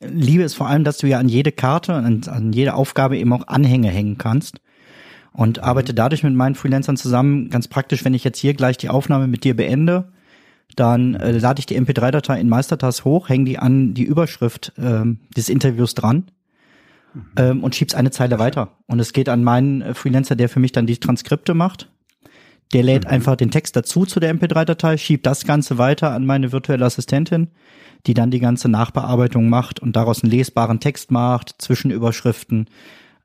liebe 0.00 0.42
es 0.42 0.54
vor 0.54 0.68
allem, 0.68 0.84
dass 0.84 0.98
du 0.98 1.06
ja 1.06 1.18
an 1.18 1.28
jede 1.28 1.52
Karte 1.52 1.96
und 1.96 2.28
an 2.28 2.52
jede 2.52 2.74
Aufgabe 2.74 3.18
eben 3.18 3.32
auch 3.32 3.48
Anhänge 3.48 3.88
hängen 3.88 4.18
kannst. 4.18 4.60
Und 5.32 5.58
mhm. 5.58 5.64
arbeite 5.64 5.94
dadurch 5.94 6.22
mit 6.22 6.34
meinen 6.34 6.54
Freelancern 6.54 6.96
zusammen. 6.96 7.50
Ganz 7.50 7.68
praktisch, 7.68 8.04
wenn 8.04 8.14
ich 8.14 8.24
jetzt 8.24 8.38
hier 8.38 8.54
gleich 8.54 8.78
die 8.78 8.88
Aufnahme 8.88 9.26
mit 9.28 9.44
dir 9.44 9.54
beende, 9.54 10.10
dann 10.76 11.14
äh, 11.14 11.32
lade 11.32 11.60
ich 11.60 11.66
die 11.66 11.80
MP3-Datei 11.80 12.40
in 12.40 12.48
Meistertask 12.48 13.04
hoch, 13.04 13.28
hänge 13.28 13.44
die 13.44 13.58
an 13.58 13.94
die 13.94 14.04
Überschrift 14.04 14.72
äh, 14.76 15.04
des 15.36 15.48
Interviews 15.48 15.94
dran 15.94 16.30
mhm. 17.14 17.22
ähm, 17.36 17.64
und 17.64 17.74
schieb's 17.74 17.94
eine 17.94 18.10
Zeile 18.10 18.38
weiter. 18.38 18.76
Und 18.86 19.00
es 19.00 19.12
geht 19.12 19.28
an 19.28 19.44
meinen 19.44 19.82
äh, 19.82 19.94
Freelancer, 19.94 20.36
der 20.36 20.48
für 20.48 20.60
mich 20.60 20.72
dann 20.72 20.86
die 20.86 20.96
Transkripte 20.96 21.54
macht. 21.54 21.88
Der 22.72 22.82
lädt 22.82 23.04
mhm. 23.04 23.10
einfach 23.10 23.36
den 23.36 23.50
Text 23.50 23.76
dazu 23.76 24.06
zu 24.06 24.20
der 24.20 24.34
MP3-Datei, 24.34 24.96
schiebt 24.96 25.26
das 25.26 25.44
Ganze 25.44 25.78
weiter 25.78 26.12
an 26.12 26.26
meine 26.26 26.52
virtuelle 26.52 26.84
Assistentin, 26.84 27.48
die 28.06 28.14
dann 28.14 28.30
die 28.30 28.40
ganze 28.40 28.68
Nachbearbeitung 28.68 29.48
macht 29.48 29.80
und 29.80 29.96
daraus 29.96 30.22
einen 30.22 30.30
lesbaren 30.30 30.80
Text 30.80 31.10
macht, 31.10 31.54
Zwischenüberschriften. 31.58 32.66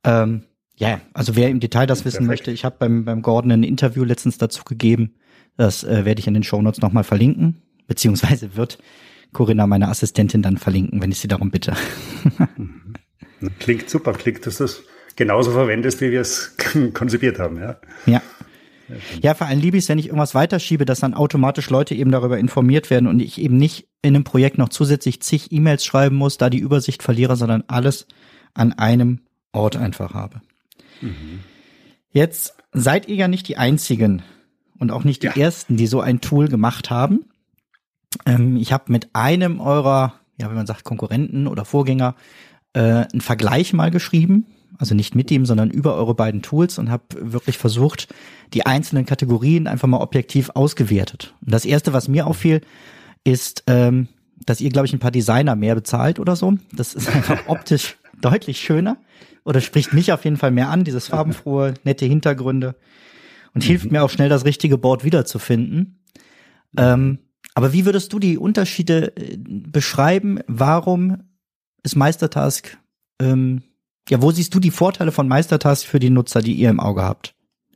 Ähm, 0.04 0.44
ja, 0.78 1.00
also 1.14 1.36
wer 1.36 1.50
im 1.50 1.60
Detail 1.60 1.86
das 1.86 2.06
wissen 2.06 2.26
Perfekt. 2.26 2.48
möchte, 2.48 2.52
ich 2.52 2.66
habe 2.66 2.76
beim, 2.80 3.06
beim 3.06 3.22
Gordon 3.22 3.52
ein 3.52 3.64
Interview 3.64 4.04
letztens 4.04 4.38
dazu 4.38 4.64
gegeben. 4.64 5.16
Das 5.58 5.84
äh, 5.84 6.04
werde 6.04 6.20
ich 6.20 6.28
in 6.28 6.34
den 6.34 6.44
Shownotes 6.44 6.82
nochmal 6.82 7.04
verlinken, 7.06 7.62
beziehungsweise 7.88 8.58
wird 8.58 8.78
Corinna, 9.32 9.68
meine 9.68 9.90
Assistentin, 9.90 10.42
dann 10.42 10.58
verlinken, 10.58 11.02
wenn 11.02 11.12
ich 11.12 11.20
sie 11.20 11.28
darum 11.28 11.52
bitte. 11.52 11.74
Klingt 13.60 13.90
super, 13.90 14.14
klingt, 14.14 14.46
dass 14.46 14.58
du 14.58 14.64
das 14.64 14.84
genauso 15.16 15.52
verwendest, 15.52 16.02
wie 16.02 16.12
wir 16.12 16.22
es 16.22 16.56
konzipiert 16.94 17.40
haben, 17.40 17.60
ja. 17.60 17.78
Ja. 18.06 18.22
Ja, 19.22 19.34
vor 19.34 19.48
allem 19.48 19.60
liebe 19.60 19.78
ich 19.78 19.84
es, 19.84 19.90
wenn 19.90 19.98
ich 19.98 20.08
irgendwas 20.08 20.36
weiterschiebe, 20.36 20.86
dass 20.86 21.00
dann 21.00 21.14
automatisch 21.14 21.70
Leute 21.70 21.96
eben 21.96 22.12
darüber 22.12 22.38
informiert 22.38 22.90
werden 22.90 23.08
und 23.08 23.20
ich 23.20 23.40
eben 23.40 23.58
nicht 23.58 23.88
in 24.02 24.16
einem 24.16 24.24
Projekt 24.24 24.58
noch 24.58 24.70
zusätzlich 24.70 25.22
zig 25.22 25.52
E-Mails 25.52 25.84
schreiben 25.84 26.16
muss, 26.16 26.38
da 26.38 26.50
die 26.50 26.60
Übersicht 26.60 27.02
verliere, 27.02 27.36
sondern 27.36 27.64
alles 27.68 28.08
an 28.54 28.74
einem 28.74 29.22
Ort 29.52 29.76
einfach 29.76 30.14
habe. 30.14 30.42
Mhm. 31.02 31.40
Jetzt 32.12 32.56
seid 32.72 33.08
ihr 33.08 33.16
ja 33.16 33.28
nicht 33.28 33.48
die 33.48 33.58
Einzigen 33.58 34.22
und 34.80 34.92
auch 34.92 35.04
nicht 35.04 35.24
die 35.24 35.28
ja. 35.28 35.36
Ersten, 35.36 35.78
die 35.78 35.88
so 35.88 36.02
ein 36.02 36.22
Tool 36.22 36.48
gemacht 36.48 36.90
haben. 36.90 37.26
Ähm, 38.26 38.58
ich 38.58 38.72
habe 38.72 38.92
mit 38.92 39.10
einem 39.14 39.60
eurer, 39.60 40.14
ja, 40.40 40.50
wie 40.52 40.56
man 40.56 40.68
sagt, 40.68 40.84
Konkurrenten 40.84 41.48
oder 41.48 41.66
Vorgänger 41.66 42.16
äh, 42.74 42.80
einen 42.80 43.22
Vergleich 43.22 43.74
mal 43.74 43.92
geschrieben. 43.92 44.46
Also 44.78 44.96
nicht 44.96 45.16
mit 45.16 45.32
ihm, 45.32 45.46
sondern 45.46 45.70
über 45.70 45.96
eure 45.96 46.16
beiden 46.16 46.42
Tools 46.42 46.78
und 46.78 46.90
habe 46.90 47.04
wirklich 47.20 47.58
versucht, 47.58 48.14
die 48.54 48.66
einzelnen 48.66 49.06
Kategorien 49.06 49.68
einfach 49.68 49.88
mal 49.88 50.02
objektiv 50.02 50.52
ausgewertet. 50.54 51.34
Und 51.46 51.54
das 51.54 51.66
erste, 51.66 51.94
was 51.94 52.08
mir 52.08 52.28
auffiel, 52.28 52.62
ist, 53.24 53.64
ähm, 53.68 54.08
dass 54.46 54.62
ihr, 54.62 54.70
glaube 54.70 54.88
ich, 54.88 54.94
ein 54.94 55.00
paar 55.00 55.12
Designer 55.12 55.56
mehr 55.56 55.76
bezahlt 55.76 56.20
oder 56.20 56.36
so. 56.36 56.58
Das 56.72 56.94
ist 56.94 57.10
einfach 57.16 57.48
optisch 57.48 57.98
deutlich 58.22 58.60
schöner 58.60 58.98
oder 59.44 59.62
spricht 59.62 59.94
mich 59.94 60.12
auf 60.12 60.24
jeden 60.24 60.38
Fall 60.38 60.52
mehr 60.52 60.70
an, 60.70 60.84
dieses 60.84 61.08
farbenfrohe, 61.08 61.76
nette 61.84 62.06
Hintergründe 62.06 62.76
und 63.54 63.64
mhm. 63.64 63.68
hilft 63.68 63.92
mir 63.92 64.04
auch 64.04 64.10
schnell, 64.10 64.30
das 64.30 64.46
richtige 64.46 64.78
Board 64.78 65.04
wiederzufinden. 65.04 66.02
Ähm, 66.78 67.20
aber 67.54 67.72
wie 67.72 67.86
würdest 67.86 68.12
du 68.12 68.20
die 68.20 68.38
Unterschiede 68.38 69.16
äh, 69.16 69.38
beschreiben? 69.38 70.40
Warum 70.48 71.24
ist 71.84 71.96
Meistertask, 71.96 72.78
ähm, 73.22 73.64
ja, 74.10 74.22
wo 74.22 74.32
siehst 74.32 74.54
du 74.54 74.60
die 74.60 74.72
Vorteile 74.72 75.12
von 75.12 75.28
Meistertask 75.28 75.88
für 75.88 76.00
die 76.00 76.10
Nutzer, 76.10 76.42
die 76.42 76.54
ihr 76.54 76.70
im 76.70 76.80
Auge 76.80 77.04
habt? 77.04 77.36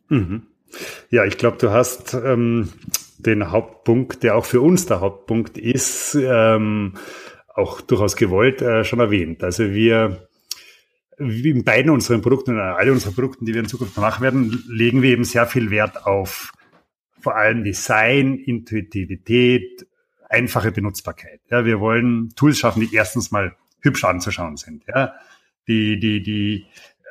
Mhm. 0.10 0.44
Ja, 1.10 1.26
ich 1.26 1.38
glaube, 1.38 1.58
du 1.58 1.72
hast 1.72 2.14
ähm, 2.14 2.70
den 3.18 3.52
Hauptpunkt, 3.52 4.24
der 4.24 4.36
auch 4.36 4.46
für 4.46 4.62
uns 4.62 4.86
der 4.86 5.02
Hauptpunkt 5.02 5.58
ist, 5.58 6.16
ähm, 6.16 6.94
auch 7.54 7.82
durchaus 7.82 8.16
gewollt, 8.16 8.62
äh, 8.62 8.84
schon 8.84 9.00
erwähnt. 9.00 9.44
Also 9.44 9.72
wir 9.72 10.30
in 11.18 11.66
beiden 11.66 11.92
unseren 11.92 12.22
Produkten 12.22 12.54
oder 12.54 12.78
alle 12.78 12.94
unseren 12.94 13.14
Produkten, 13.14 13.46
die 13.46 13.54
wir 13.54 13.60
in 13.60 13.68
Zukunft 13.68 13.98
machen 13.98 14.24
werden, 14.24 14.64
legen 14.70 15.02
wir 15.02 15.10
eben 15.10 15.26
sehr 15.26 15.46
viel 15.48 15.70
Wert 15.70 16.06
auf 16.06 16.54
vor 17.20 17.36
allem 17.36 17.66
Design, 17.66 18.38
Intuitivität, 18.38 19.86
einfache 20.30 20.72
Benutzbarkeit. 20.72 21.42
Ja, 21.50 21.66
wir 21.66 21.82
wollen 21.82 22.30
Tools 22.36 22.60
schaffen, 22.60 22.82
die 22.82 22.96
erstens 22.96 23.32
mal 23.32 23.58
hübsch 23.82 24.06
anzuschauen 24.06 24.56
sind, 24.56 24.86
ja, 24.88 25.14
die, 25.68 26.00
die, 26.00 26.24
die 26.24 26.66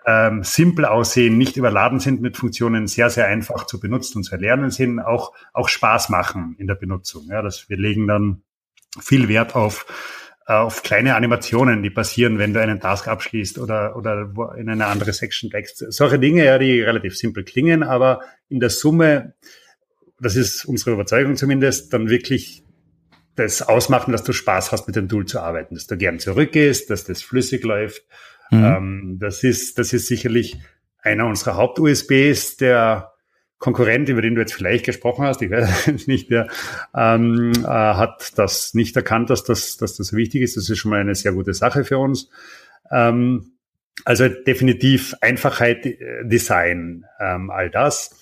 ähm, 0.07 0.43
simpel 0.43 0.85
aussehen, 0.85 1.37
nicht 1.37 1.57
überladen 1.57 2.00
sind 2.00 2.21
mit 2.21 2.37
Funktionen, 2.37 2.87
sehr, 2.87 3.11
sehr 3.11 3.26
einfach 3.26 3.67
zu 3.67 3.78
benutzen 3.78 4.19
und 4.19 4.25
zu 4.25 4.33
erlernen 4.33 4.71
sind, 4.71 5.00
auch, 5.00 5.33
auch 5.52 5.69
Spaß 5.69 6.09
machen 6.09 6.57
in 6.59 6.67
der 6.67 6.75
Benutzung. 6.75 7.26
Ja, 7.28 7.43
dass 7.43 7.69
wir 7.69 7.76
legen 7.76 8.07
dann 8.07 8.43
viel 9.00 9.28
Wert 9.28 9.55
auf 9.55 9.87
äh, 10.49 10.55
auf 10.55 10.83
kleine 10.83 11.14
Animationen, 11.14 11.83
die 11.83 11.90
passieren, 11.90 12.38
wenn 12.38 12.55
du 12.55 12.61
einen 12.61 12.81
Task 12.81 13.07
abschließt 13.07 13.59
oder, 13.59 13.97
oder 13.97 14.33
in 14.57 14.71
eine 14.71 14.87
andere 14.87 15.12
Section 15.12 15.52
wächst. 15.52 15.85
Solche 15.93 16.19
Dinge, 16.19 16.45
ja, 16.45 16.59
die 16.59 16.81
relativ 16.81 17.17
simpel 17.17 17.45
klingen, 17.45 17.83
aber 17.83 18.23
in 18.49 18.59
der 18.59 18.71
Summe, 18.71 19.35
das 20.19 20.37
ist 20.37 20.64
unsere 20.64 20.93
Überzeugung 20.93 21.37
zumindest, 21.37 21.93
dann 21.93 22.09
wirklich 22.09 22.64
das 23.37 23.61
ausmachen, 23.61 24.11
dass 24.11 24.25
du 24.25 24.33
Spaß 24.33 24.73
hast, 24.73 24.87
mit 24.87 24.97
dem 24.97 25.09
Tool 25.09 25.26
zu 25.26 25.38
arbeiten, 25.38 25.75
dass 25.75 25.87
du 25.87 25.99
gern 25.99 26.19
zurückgehst, 26.19 26.88
dass 26.88 27.05
das 27.05 27.23
flüssig 27.23 27.62
läuft. 27.62 28.02
Mhm. 28.50 28.64
Ähm, 28.64 29.17
das 29.21 29.45
ist, 29.45 29.78
das 29.78 29.93
ist 29.93 30.07
sicherlich 30.07 30.59
einer 31.00 31.26
unserer 31.26 31.57
Haupt-USBs, 31.57 32.57
der 32.57 33.12
Konkurrent, 33.59 34.09
über 34.09 34.23
den 34.23 34.37
du 34.37 34.40
jetzt 34.40 34.55
vielleicht 34.55 34.87
gesprochen 34.87 35.25
hast, 35.25 35.43
ich 35.43 35.50
weiß 35.50 36.07
nicht, 36.07 36.31
der 36.31 36.49
ähm, 36.95 37.52
äh, 37.64 37.67
hat 37.67 38.38
das 38.38 38.75
nicht 38.75 38.95
erkannt, 38.97 39.31
dass 39.31 39.43
das, 39.43 39.76
dass 39.76 39.97
das 39.97 40.12
wichtig 40.12 40.43
ist. 40.43 40.57
Das 40.57 40.71
ist 40.71 40.78
schon 40.78 40.93
mal 40.93 41.00
eine 41.00 41.14
sehr 41.14 41.33
gute 41.33 41.55
Sache 41.55 41.85
für 41.85 41.99
uns. 41.99 42.31
Ähm, 42.90 43.52
also 44.05 44.28
definitiv 44.28 45.14
Einfachheit, 45.21 45.85
äh, 45.87 46.25
Design, 46.25 47.05
ähm, 47.21 47.50
all 47.50 47.69
das. 47.69 48.17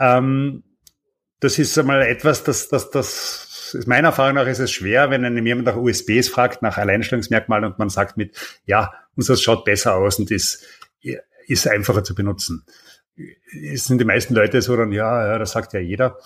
Ähm, 0.00 0.62
das 1.40 1.58
ist 1.58 1.78
einmal 1.78 2.00
etwas, 2.02 2.42
das, 2.42 2.68
das, 2.68 2.90
das 2.90 3.74
ist 3.74 3.86
meiner 3.86 4.08
Erfahrung 4.08 4.36
nach 4.36 4.46
ist 4.46 4.60
es 4.60 4.72
schwer, 4.72 5.10
wenn 5.10 5.26
einem 5.26 5.46
jemand 5.46 5.66
nach 5.66 5.76
USBs 5.76 6.28
fragt, 6.28 6.62
nach 6.62 6.78
Alleinstellungsmerkmalen 6.78 7.64
und 7.66 7.78
man 7.78 7.90
sagt 7.90 8.16
mit, 8.16 8.34
ja, 8.64 8.94
unseres 9.16 9.42
schaut 9.42 9.64
besser 9.64 9.94
aus 9.94 10.18
und 10.18 10.30
ist, 10.30 10.64
ist 11.46 11.68
einfacher 11.68 12.04
zu 12.04 12.14
benutzen 12.14 12.64
sind 13.74 14.00
die 14.00 14.04
meisten 14.04 14.34
Leute 14.34 14.60
so 14.62 14.76
dann, 14.76 14.92
ja, 14.92 15.26
ja 15.26 15.38
das 15.38 15.52
sagt 15.52 15.72
ja 15.72 15.80
jeder. 15.80 16.18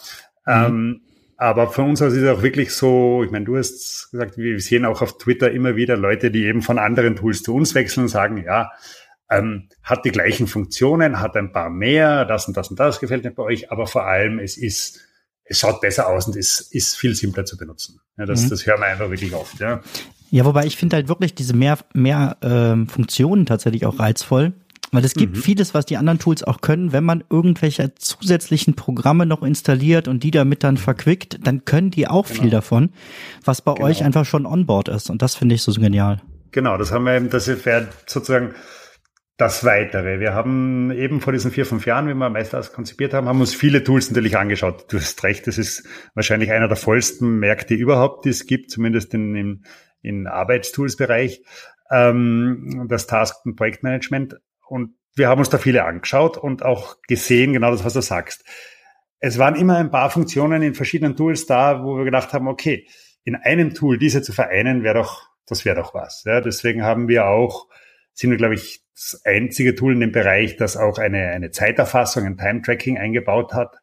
Mhm. 0.46 0.52
Ähm, 0.52 1.00
aber 1.36 1.70
für 1.70 1.82
uns 1.82 2.00
ist 2.00 2.14
es 2.14 2.28
auch 2.28 2.42
wirklich 2.42 2.72
so, 2.72 3.22
ich 3.22 3.30
meine, 3.30 3.44
du 3.44 3.56
hast 3.56 4.10
gesagt, 4.10 4.38
wir 4.38 4.58
sehen 4.60 4.84
auch 4.84 5.02
auf 5.02 5.18
Twitter 5.18 5.50
immer 5.52 5.76
wieder 5.76 5.96
Leute, 5.96 6.30
die 6.30 6.44
eben 6.44 6.62
von 6.62 6.78
anderen 6.78 7.14
Tools 7.14 7.42
zu 7.42 7.54
uns 7.54 7.74
wechseln 7.74 8.04
und 8.04 8.08
sagen, 8.08 8.42
ja, 8.42 8.72
ähm, 9.30 9.68
hat 9.82 10.04
die 10.04 10.10
gleichen 10.10 10.48
Funktionen, 10.48 11.20
hat 11.20 11.36
ein 11.36 11.52
paar 11.52 11.70
mehr, 11.70 12.24
das 12.24 12.48
und 12.48 12.56
das 12.56 12.70
und 12.70 12.80
das 12.80 12.98
gefällt 12.98 13.24
mir 13.24 13.30
bei 13.30 13.42
euch, 13.44 13.70
aber 13.70 13.86
vor 13.86 14.06
allem 14.06 14.40
es 14.40 14.56
ist, 14.56 15.00
es 15.44 15.60
schaut 15.60 15.80
besser 15.80 16.08
aus 16.08 16.26
und 16.26 16.34
es 16.34 16.60
ist 16.60 16.96
viel 16.96 17.14
simpler 17.14 17.44
zu 17.44 17.56
benutzen. 17.56 18.00
Ja, 18.16 18.26
das, 18.26 18.44
mhm. 18.44 18.50
das 18.50 18.66
hören 18.66 18.80
wir 18.80 18.86
einfach 18.86 19.10
wirklich 19.10 19.32
oft. 19.32 19.60
Ja, 19.60 19.80
ja 20.30 20.44
wobei 20.44 20.66
ich 20.66 20.76
finde 20.76 20.96
halt 20.96 21.08
wirklich 21.08 21.34
diese 21.34 21.54
mehr, 21.54 21.78
mehr 21.92 22.36
ähm, 22.42 22.88
Funktionen 22.88 23.46
tatsächlich 23.46 23.86
auch 23.86 23.98
reizvoll. 23.98 24.52
Weil 24.90 25.04
es 25.04 25.12
gibt 25.12 25.36
mhm. 25.36 25.40
vieles, 25.40 25.74
was 25.74 25.84
die 25.84 25.98
anderen 25.98 26.18
Tools 26.18 26.42
auch 26.42 26.62
können. 26.62 26.92
Wenn 26.92 27.04
man 27.04 27.22
irgendwelche 27.28 27.94
zusätzlichen 27.96 28.74
Programme 28.74 29.26
noch 29.26 29.42
installiert 29.42 30.08
und 30.08 30.22
die 30.22 30.30
damit 30.30 30.64
dann 30.64 30.78
verquickt, 30.78 31.46
dann 31.46 31.66
können 31.66 31.90
die 31.90 32.08
auch 32.08 32.26
genau. 32.26 32.40
viel 32.40 32.50
davon, 32.50 32.90
was 33.44 33.60
bei 33.60 33.74
genau. 33.74 33.86
euch 33.86 34.02
einfach 34.02 34.24
schon 34.24 34.46
onboard 34.46 34.88
ist. 34.88 35.10
Und 35.10 35.20
das 35.20 35.34
finde 35.34 35.56
ich 35.56 35.62
so 35.62 35.72
genial. 35.72 36.22
Genau, 36.52 36.78
das 36.78 36.90
haben 36.90 37.04
wir 37.04 37.14
eben, 37.14 37.28
das 37.28 37.48
wäre 37.48 37.88
sozusagen 38.06 38.54
das 39.38 39.64
Weitere. 39.64 40.18
Wir 40.18 40.34
haben 40.34 40.90
eben 40.90 41.20
vor 41.20 41.32
diesen 41.32 41.52
vier, 41.52 41.64
fünf 41.64 41.86
Jahren, 41.86 42.08
wie 42.08 42.14
wir 42.14 42.28
Meisters 42.28 42.72
konzipiert 42.72 43.14
haben, 43.14 43.28
haben 43.28 43.40
uns 43.40 43.54
viele 43.54 43.84
Tools 43.84 44.10
natürlich 44.10 44.36
angeschaut. 44.36 44.92
Du 44.92 44.98
hast 44.98 45.22
recht, 45.22 45.46
das 45.46 45.58
ist 45.58 45.86
wahrscheinlich 46.14 46.50
einer 46.50 46.66
der 46.66 46.76
vollsten 46.76 47.38
Märkte 47.38 47.74
überhaupt, 47.74 48.24
die 48.24 48.30
es 48.30 48.46
gibt, 48.46 48.72
zumindest 48.72 49.14
in, 49.14 49.36
in, 49.36 49.64
in 50.02 50.26
Arbeitstools-Bereich. 50.26 51.44
Ähm, 51.88 52.86
das 52.88 53.06
Task- 53.06 53.46
und 53.46 53.54
Projektmanagement. 53.54 54.40
Und 54.66 54.96
wir 55.14 55.28
haben 55.28 55.38
uns 55.38 55.50
da 55.50 55.58
viele 55.58 55.84
angeschaut 55.84 56.36
und 56.36 56.64
auch 56.64 56.96
gesehen, 57.06 57.52
genau 57.52 57.70
das, 57.70 57.84
was 57.84 57.92
du 57.92 58.02
sagst. 58.02 58.44
Es 59.20 59.38
waren 59.38 59.54
immer 59.54 59.76
ein 59.76 59.92
paar 59.92 60.10
Funktionen 60.10 60.62
in 60.62 60.74
verschiedenen 60.74 61.16
Tools 61.16 61.46
da, 61.46 61.84
wo 61.84 61.96
wir 61.96 62.04
gedacht 62.04 62.32
haben, 62.32 62.48
okay, 62.48 62.88
in 63.22 63.36
einem 63.36 63.72
Tool 63.72 63.98
diese 63.98 64.20
zu 64.20 64.32
vereinen, 64.32 64.82
wäre 64.82 64.94
doch, 64.94 65.22
das 65.46 65.64
wäre 65.64 65.76
doch 65.76 65.94
was. 65.94 66.24
Ja, 66.24 66.40
deswegen 66.40 66.82
haben 66.82 67.06
wir 67.06 67.26
auch, 67.26 67.68
sind 68.18 68.30
wir, 68.30 68.36
glaube 68.36 68.54
ich, 68.54 68.82
das 68.94 69.20
einzige 69.24 69.76
Tool 69.76 69.92
in 69.92 70.00
dem 70.00 70.10
Bereich, 70.10 70.56
das 70.56 70.76
auch 70.76 70.98
eine, 70.98 71.28
eine 71.28 71.52
Zeiterfassung, 71.52 72.26
ein 72.26 72.36
Time-Tracking 72.36 72.98
eingebaut 72.98 73.52
hat, 73.54 73.76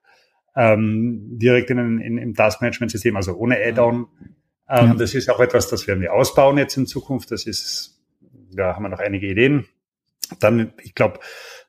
ähm, 0.57 1.21
direkt 1.39 1.69
in, 1.69 2.01
in, 2.01 2.17
im 2.17 2.33
Task-Management-System, 2.33 3.15
also 3.15 3.33
ohne 3.35 3.57
Add-on. 3.57 4.07
Ähm, 4.67 4.87
ja. 4.87 4.93
Das 4.95 5.15
ist 5.15 5.29
auch 5.29 5.39
etwas, 5.39 5.69
das 5.69 5.87
werden 5.87 6.01
wir 6.01 6.11
ausbauen 6.11 6.57
jetzt 6.57 6.75
in 6.75 6.85
Zukunft. 6.85 7.31
Das 7.31 7.45
ist, 7.45 7.97
da 8.51 8.75
haben 8.75 8.83
wir 8.83 8.89
noch 8.89 8.99
einige 8.99 9.25
Ideen. 9.25 9.67
Dann, 10.41 10.73
ich 10.83 10.95
glaube, 10.95 11.21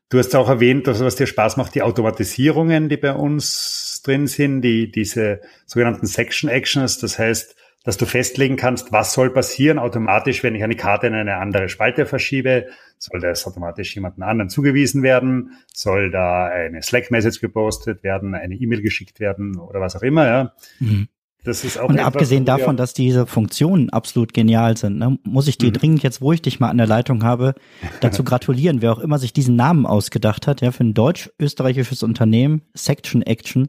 du 0.08 0.18
hast 0.18 0.35
auch 0.35 0.49
erwähnt, 0.49 0.88
dass 0.88 0.99
was 0.99 1.14
dir 1.14 1.28
Spaß 1.28 1.56
macht, 1.56 1.76
die 1.76 1.82
Automatisierungen, 1.82 2.88
die 2.88 2.96
bei 2.96 3.12
uns 3.12 4.02
drin 4.04 4.26
sind, 4.26 4.62
die 4.62 4.90
diese 4.90 5.40
sogenannten 5.66 6.06
Section 6.06 6.50
Actions, 6.50 6.99
das 6.99 7.16
heißt, 7.16 7.54
dass 7.85 7.97
du 7.97 8.06
festlegen 8.06 8.56
kannst, 8.56 8.92
was 8.92 9.12
soll 9.12 9.33
passieren 9.33 9.78
automatisch, 9.78 10.42
wenn 10.42 10.54
ich 10.54 10.64
eine 10.64 10.75
Karte 10.76 11.06
in 11.06 11.14
eine 11.14 11.37
andere 11.37 11.68
Spalte 11.68 12.04
verschiebe. 12.04 12.66
Soll 12.99 13.21
das 13.21 13.47
automatisch 13.47 13.95
jemanden 13.95 14.23
anderen 14.23 14.50
zugewiesen 14.50 15.02
werden? 15.02 15.52
Soll 15.73 16.11
da 16.11 16.47
eine 16.47 16.83
Slack-Message 16.83 17.40
gepostet 17.40 18.02
werden, 18.02 18.35
eine 18.35 18.54
E-Mail 18.54 18.83
geschickt 18.83 19.21
werden 19.21 19.56
oder 19.59 19.80
was 19.80 19.95
auch 19.95 20.02
immer, 20.02 20.26
ja? 20.26 20.52
Mhm. 20.80 21.09
Das 21.46 21.62
ist 21.62 21.78
auch 21.78 21.88
Und 21.88 21.94
etwas, 21.94 22.06
abgesehen 22.08 22.44
davon, 22.44 22.76
dass 22.76 22.92
diese 22.92 23.24
Funktionen 23.24 23.90
absolut 23.90 24.34
genial 24.34 24.76
sind, 24.76 24.98
ne, 24.98 25.16
muss 25.22 25.46
ich 25.46 25.58
dir 25.58 25.70
dringend 25.70 26.02
jetzt, 26.02 26.20
wo 26.20 26.32
ich 26.32 26.42
dich 26.42 26.58
mal 26.58 26.70
an 26.70 26.76
der 26.76 26.88
Leitung 26.88 27.22
habe, 27.22 27.54
dazu 28.00 28.24
gratulieren, 28.24 28.82
wer 28.82 28.92
auch 28.92 28.98
immer 28.98 29.20
sich 29.20 29.32
diesen 29.32 29.54
Namen 29.54 29.86
ausgedacht 29.86 30.48
hat, 30.48 30.60
ja, 30.60 30.72
für 30.72 30.82
ein 30.82 30.92
deutsch-österreichisches 30.92 32.02
Unternehmen, 32.02 32.62
Section 32.74 33.22
Action, 33.22 33.68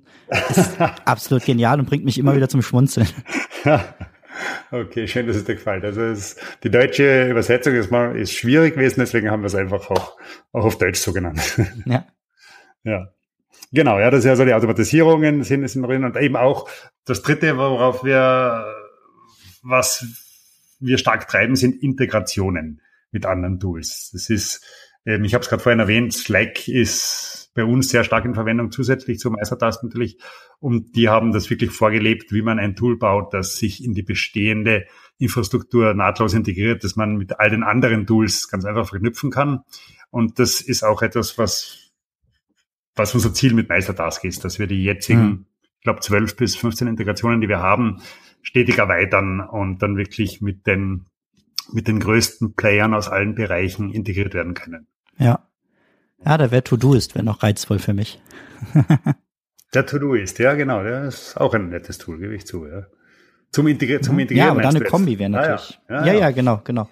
ist 0.50 0.81
absolut 1.05 1.46
genial 1.46 1.79
und 1.79 1.88
bringt 1.88 2.03
mich 2.03 2.17
immer 2.17 2.36
wieder 2.36 2.50
zum 2.50 2.62
Schmunzeln. 2.62 3.07
Okay, 4.69 5.07
schön, 5.07 5.25
dass 5.25 5.36
es 5.36 5.46
dir 5.46 5.55
gefällt. 5.55 5.84
Also 5.84 6.01
es, 6.01 6.36
die 6.63 6.69
deutsche 6.69 7.27
Übersetzung 7.27 7.74
ist, 7.74 7.89
mal, 7.89 8.15
ist 8.15 8.34
schwierig 8.34 8.75
gewesen, 8.75 9.00
deswegen 9.00 9.31
haben 9.31 9.41
wir 9.41 9.48
es 9.48 9.55
einfach 9.55 9.89
auch, 9.89 10.15
auch 10.51 10.65
auf 10.65 10.77
Deutsch 10.77 11.00
so 11.00 11.12
genannt. 11.12 11.60
Ja. 11.86 12.05
ja. 12.84 13.07
Genau, 13.72 14.00
ja, 14.00 14.10
das 14.10 14.20
ist 14.20 14.26
ja 14.26 14.36
so 14.36 14.46
die 14.46 14.54
Automatisierungen 14.54 15.44
sind, 15.44 15.68
sind 15.68 15.84
drin 15.84 16.06
und 16.06 16.16
eben 16.18 16.38
auch 16.38 16.70
das 17.06 17.22
dritte, 17.22 17.58
worauf 17.58 18.04
wir, 18.04 18.74
was 19.62 20.06
wir 20.80 20.98
stark 20.98 21.28
treiben, 21.28 21.56
sind 21.56 21.82
Integrationen 21.84 22.82
mit 23.12 23.26
anderen 23.26 23.60
Tools. 23.60 24.12
Das 24.14 24.30
ist, 24.30 24.66
ähm, 25.06 25.24
ich 25.24 25.34
habe 25.34 25.44
es 25.44 25.50
gerade 25.50 25.62
vorhin 25.62 25.80
erwähnt, 25.80 26.14
Slack 26.14 26.68
ist 26.68 27.52
bei 27.54 27.66
uns 27.66 27.90
sehr 27.90 28.04
stark 28.04 28.24
in 28.24 28.36
Verwendung, 28.36 28.72
zusätzlich 28.72 29.20
zum 29.20 29.34
Meistertask 29.34 29.84
natürlich. 29.84 30.20
Und 30.60 30.96
die 30.96 31.10
haben 31.10 31.34
das 31.34 31.50
wirklich 31.50 31.72
vorgelebt, 31.72 32.32
wie 32.32 32.44
man 32.44 32.60
ein 32.60 32.76
Tool 32.76 32.98
baut, 32.98 33.34
das 33.34 33.58
sich 33.58 33.84
in 33.84 33.94
die 33.94 34.04
bestehende 34.04 34.86
Infrastruktur 35.18 35.94
nahtlos 35.94 36.36
integriert, 36.36 36.84
dass 36.84 36.96
man 36.96 37.18
mit 37.18 37.40
all 37.40 37.50
den 37.50 37.64
anderen 37.64 38.06
Tools 38.06 38.48
ganz 38.48 38.64
einfach 38.64 38.88
verknüpfen 38.88 39.32
kann. 39.32 39.62
Und 40.12 40.40
das 40.40 40.62
ist 40.62 40.84
auch 40.84 41.02
etwas, 41.02 41.38
was, 41.38 41.87
was 42.98 43.13
unser 43.13 43.34
Ziel 43.34 43.54
mit 43.54 43.70
Meistertask 43.70 44.24
ist, 44.24 44.44
dass 44.46 44.60
wir 44.60 44.68
die 44.68 44.84
jetzigen, 44.84 45.25
Mhm. 45.25 45.46
ich 45.77 45.84
glaube, 45.84 46.00
12 46.01 46.36
bis 46.36 46.56
15 46.56 46.88
Integrationen, 46.88 47.42
die 47.42 47.50
wir 47.50 47.60
haben, 47.60 48.01
stetig 48.42 48.77
erweitern 48.77 49.42
und 49.42 49.82
dann 49.82 49.98
wirklich 49.98 50.42
mit 50.42 50.66
den, 50.68 51.06
mit 51.74 51.88
den 51.88 52.00
größten 52.00 52.54
Playern 52.54 52.94
aus 52.94 53.10
allen 53.10 53.36
Bereichen 53.36 53.92
integriert 53.92 54.34
werden 54.34 54.54
können. 54.54 54.88
Ja. 55.18 55.39
Ja, 56.25 56.38
der 56.38 56.50
wäre 56.51 56.63
To-Do-Ist, 56.63 57.13
wäre 57.16 57.24
noch 57.25 57.44
reizvoll 57.44 57.80
für 57.80 57.94
mich. 57.94 58.20
Der 59.74 59.86
To-Do 59.86 60.13
ist, 60.13 60.39
ja 60.39 60.54
genau, 60.54 60.82
der 60.82 61.04
ist 61.10 61.36
auch 61.36 61.54
ein 61.54 61.70
nettes 61.70 61.98
Tool, 61.98 62.18
gebe 62.20 62.34
ich 62.34 62.46
zu. 62.48 62.66
Ja. 62.66 62.86
Zum, 63.51 63.68
Integri 63.68 64.00
zum 64.00 64.18
Integrieren. 64.18 64.46
Mhm. 64.46 64.48
Ja, 64.48 64.51
aber 64.54 64.62
dann 64.62 64.75
eine? 64.82 64.86
Kombi 64.86 65.20
wäre 65.20 65.30
Ah, 65.38 65.44
ja. 65.44 65.50
natürlich. 65.51 65.80
Ja, 65.89 66.13
ja, 66.13 66.32
genau, 66.32 66.62
genau. 66.63 66.89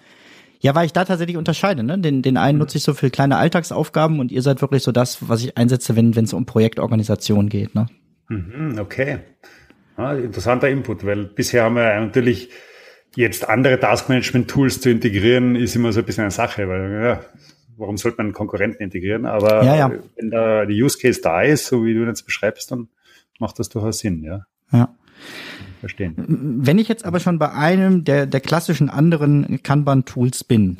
Ja, 0.66 0.74
weil 0.74 0.86
ich 0.86 0.92
da 0.92 1.04
tatsächlich 1.04 1.36
unterscheide, 1.36 1.84
ne? 1.84 1.96
Den, 1.96 2.22
den 2.22 2.36
einen 2.36 2.58
nutze 2.58 2.76
ich 2.76 2.82
so 2.82 2.92
für 2.92 3.08
kleine 3.08 3.36
Alltagsaufgaben 3.36 4.18
und 4.18 4.32
ihr 4.32 4.42
seid 4.42 4.60
wirklich 4.62 4.82
so 4.82 4.90
das, 4.90 5.28
was 5.28 5.44
ich 5.44 5.56
einsetze, 5.56 5.94
wenn 5.94 6.10
es 6.10 6.32
um 6.32 6.44
Projektorganisation 6.44 7.48
geht, 7.48 7.76
ne? 7.76 7.86
Mhm, 8.28 8.76
okay. 8.80 9.18
Ah, 9.96 10.14
interessanter 10.14 10.68
Input, 10.68 11.06
weil 11.06 11.26
bisher 11.26 11.62
haben 11.62 11.76
wir 11.76 12.00
natürlich 12.00 12.50
jetzt 13.14 13.48
andere 13.48 13.78
Taskmanagement-Tools 13.78 14.80
zu 14.80 14.90
integrieren, 14.90 15.54
ist 15.54 15.76
immer 15.76 15.92
so 15.92 16.00
ein 16.00 16.04
bisschen 16.04 16.22
eine 16.22 16.32
Sache, 16.32 16.68
weil 16.68 17.00
ja, 17.00 17.20
warum 17.76 17.96
sollte 17.96 18.16
man 18.16 18.26
einen 18.26 18.34
Konkurrenten 18.34 18.82
integrieren? 18.82 19.24
Aber 19.24 19.62
Ja, 19.62 19.76
ja. 19.76 19.92
wenn 20.16 20.32
da 20.32 20.66
die 20.66 20.82
Use 20.82 20.98
Case 20.98 21.20
da 21.22 21.42
ist, 21.42 21.66
so 21.66 21.84
wie 21.84 21.94
du 21.94 22.04
jetzt 22.06 22.24
beschreibst, 22.24 22.72
dann 22.72 22.88
macht 23.38 23.60
das 23.60 23.68
durchaus 23.68 24.00
Sinn, 24.00 24.24
ja. 24.24 24.46
Ja. 24.72 24.88
Verstehen. 25.80 26.14
Wenn 26.16 26.78
ich 26.78 26.88
jetzt 26.88 27.04
aber 27.04 27.20
schon 27.20 27.38
bei 27.38 27.52
einem 27.52 28.04
der, 28.04 28.26
der 28.26 28.40
klassischen 28.40 28.88
anderen 28.88 29.62
Kanban-Tools 29.62 30.44
bin 30.44 30.78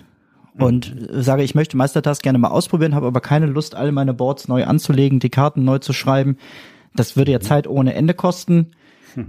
und 0.58 0.94
sage, 1.10 1.42
ich 1.42 1.54
möchte 1.54 1.76
Meistertask 1.76 2.22
gerne 2.22 2.38
mal 2.38 2.48
ausprobieren, 2.48 2.94
habe 2.94 3.06
aber 3.06 3.20
keine 3.20 3.46
Lust, 3.46 3.74
alle 3.74 3.92
meine 3.92 4.14
Boards 4.14 4.48
neu 4.48 4.64
anzulegen, 4.64 5.20
die 5.20 5.30
Karten 5.30 5.64
neu 5.64 5.78
zu 5.78 5.92
schreiben, 5.92 6.38
das 6.94 7.16
würde 7.16 7.32
ja 7.32 7.40
Zeit 7.40 7.66
ohne 7.66 7.94
Ende 7.94 8.14
kosten. 8.14 8.72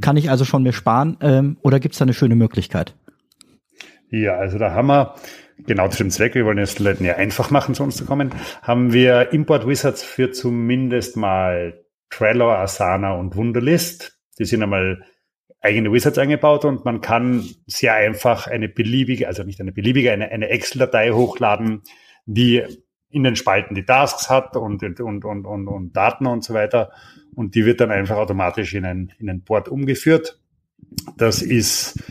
Kann 0.02 0.18
ich 0.18 0.30
also 0.30 0.44
schon 0.44 0.64
mir 0.64 0.74
sparen 0.74 1.18
ähm, 1.22 1.58
oder 1.62 1.80
gibt 1.80 1.94
es 1.94 2.00
da 2.00 2.04
eine 2.04 2.14
schöne 2.14 2.36
Möglichkeit? 2.36 2.94
Ja, 4.10 4.36
also 4.36 4.58
da 4.58 4.72
haben 4.72 4.88
wir, 4.88 5.16
genau 5.66 5.88
zu 5.90 5.98
dem 5.98 6.12
Zweck, 6.12 6.36
wir 6.36 6.46
wollen 6.46 6.58
es 6.58 6.76
den 6.76 6.86
Leuten 6.86 7.06
ja 7.06 7.16
einfach 7.16 7.52
machen, 7.52 7.76
zu 7.76 7.84
uns 7.84 7.96
zu 7.96 8.06
kommen, 8.06 8.32
haben 8.62 8.94
wir 8.94 9.32
Import 9.34 9.68
Wizards 9.68 10.04
für 10.04 10.32
zumindest 10.32 11.18
mal 11.18 11.82
Trello, 12.10 12.52
Asana 12.52 13.14
und 13.14 13.36
Wunderlist. 13.36 14.18
Die 14.40 14.46
sind 14.46 14.64
einmal 14.64 15.04
eigene 15.68 15.92
Wizards 15.92 16.18
eingebaut 16.18 16.64
und 16.66 16.86
man 16.86 17.02
kann 17.02 17.46
sehr 17.66 17.94
einfach 17.94 18.48
eine 18.48 18.70
beliebige, 18.70 19.28
also 19.28 19.44
nicht 19.44 19.60
eine 19.60 19.74
beliebige, 19.74 20.12
eine, 20.12 20.30
eine 20.30 20.50
Excel-Datei 20.50 21.12
hochladen, 21.12 21.82
die 22.26 22.64
in 23.10 23.24
den 23.24 23.36
Spalten 23.36 23.76
die 23.76 23.84
Tasks 23.86 24.30
hat 24.30 24.56
und, 24.56 24.82
und, 24.84 25.00
und, 25.26 25.46
und, 25.46 25.68
und, 25.68 25.96
Daten 25.96 26.26
und 26.26 26.44
so 26.44 26.54
weiter. 26.54 26.92
Und 27.36 27.56
die 27.56 27.66
wird 27.66 27.82
dann 27.82 27.92
einfach 27.92 28.16
automatisch 28.16 28.74
in 28.74 28.86
ein, 28.86 29.14
in 29.20 29.30
ein 29.30 29.42
Board 29.42 29.70
umgeführt. 29.70 30.40
Das 31.18 31.42
ist 31.42 32.02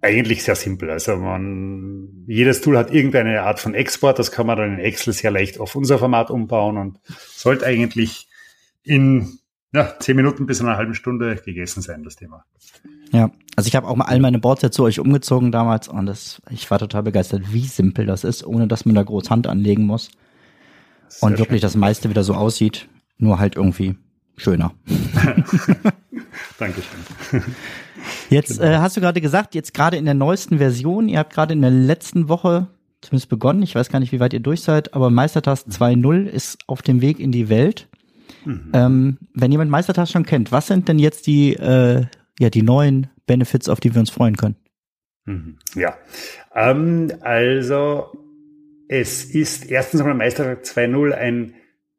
eigentlich 0.00 0.42
sehr 0.42 0.56
simpel. 0.56 0.90
Also 0.90 1.16
man, 1.16 2.24
jedes 2.26 2.60
Tool 2.60 2.78
hat 2.78 2.92
irgendeine 2.92 3.42
Art 3.42 3.60
von 3.60 3.74
Export. 3.74 4.18
Das 4.18 4.30
kann 4.30 4.46
man 4.46 4.58
dann 4.58 4.74
in 4.74 4.80
Excel 4.80 5.12
sehr 5.12 5.30
leicht 5.30 5.60
auf 5.60 5.74
unser 5.74 5.98
Format 5.98 6.30
umbauen 6.30 6.76
und 6.78 6.98
sollte 7.06 7.66
eigentlich 7.66 8.28
in 8.82 9.38
ja, 9.72 9.94
zehn 9.98 10.16
Minuten 10.16 10.46
bis 10.46 10.60
einer 10.60 10.76
halben 10.76 10.94
Stunde 10.94 11.36
gegessen 11.36 11.82
sein, 11.82 12.02
das 12.02 12.16
Thema. 12.16 12.44
Ja, 13.12 13.30
also 13.56 13.68
ich 13.68 13.76
habe 13.76 13.86
auch 13.86 13.96
mal 13.96 14.06
all 14.06 14.20
meine 14.20 14.38
Boards 14.38 14.62
jetzt 14.62 14.76
zu 14.76 14.84
euch 14.84 15.00
umgezogen 15.00 15.52
damals 15.52 15.88
und 15.88 16.06
das, 16.06 16.40
ich 16.50 16.70
war 16.70 16.78
total 16.78 17.02
begeistert, 17.02 17.52
wie 17.52 17.66
simpel 17.66 18.06
das 18.06 18.24
ist, 18.24 18.46
ohne 18.46 18.66
dass 18.68 18.84
man 18.84 18.94
da 18.94 19.02
groß 19.02 19.30
Hand 19.30 19.46
anlegen 19.46 19.84
muss. 19.84 20.10
Sehr 21.08 21.28
und 21.28 21.38
wirklich 21.38 21.60
das 21.60 21.76
meiste 21.76 22.10
wieder 22.10 22.24
so 22.24 22.34
aussieht, 22.34 22.88
nur 23.18 23.38
halt 23.38 23.56
irgendwie 23.56 23.96
schöner. 24.36 24.72
Dankeschön. 26.58 27.00
Jetzt 28.30 28.60
äh, 28.60 28.78
hast 28.78 28.96
du 28.96 29.00
gerade 29.00 29.20
gesagt, 29.20 29.54
jetzt 29.54 29.74
gerade 29.74 29.96
in 29.96 30.04
der 30.04 30.14
neuesten 30.14 30.58
Version, 30.58 31.08
ihr 31.08 31.18
habt 31.18 31.32
gerade 31.32 31.52
in 31.52 31.62
der 31.62 31.70
letzten 31.70 32.28
Woche 32.28 32.68
zumindest 33.00 33.28
begonnen, 33.28 33.62
ich 33.62 33.74
weiß 33.74 33.88
gar 33.88 34.00
nicht, 34.00 34.12
wie 34.12 34.20
weit 34.20 34.32
ihr 34.32 34.40
durch 34.40 34.62
seid, 34.62 34.94
aber 34.94 35.10
Meistertask 35.10 35.68
2.0 35.68 36.26
ist 36.26 36.58
auf 36.66 36.82
dem 36.82 37.00
Weg 37.00 37.20
in 37.20 37.30
die 37.30 37.48
Welt. 37.48 37.88
Ähm, 38.72 39.18
wenn 39.34 39.52
jemand 39.52 39.70
Meistertask 39.70 40.12
schon 40.12 40.26
kennt, 40.26 40.52
was 40.52 40.66
sind 40.66 40.88
denn 40.88 40.98
jetzt 40.98 41.26
die, 41.26 41.54
äh, 41.54 42.04
ja, 42.38 42.50
die 42.50 42.62
neuen 42.62 43.08
Benefits, 43.26 43.68
auf 43.68 43.80
die 43.80 43.94
wir 43.94 44.00
uns 44.00 44.10
freuen 44.10 44.36
können? 44.36 44.56
Mhm. 45.24 45.58
Ja, 45.74 45.96
ähm, 46.54 47.12
also 47.20 48.12
es 48.88 49.24
ist 49.24 49.70
erstens 49.70 50.00
einmal 50.00 50.16
Meistertag 50.16 50.62
2.0 50.64 51.12
ein 51.12 51.54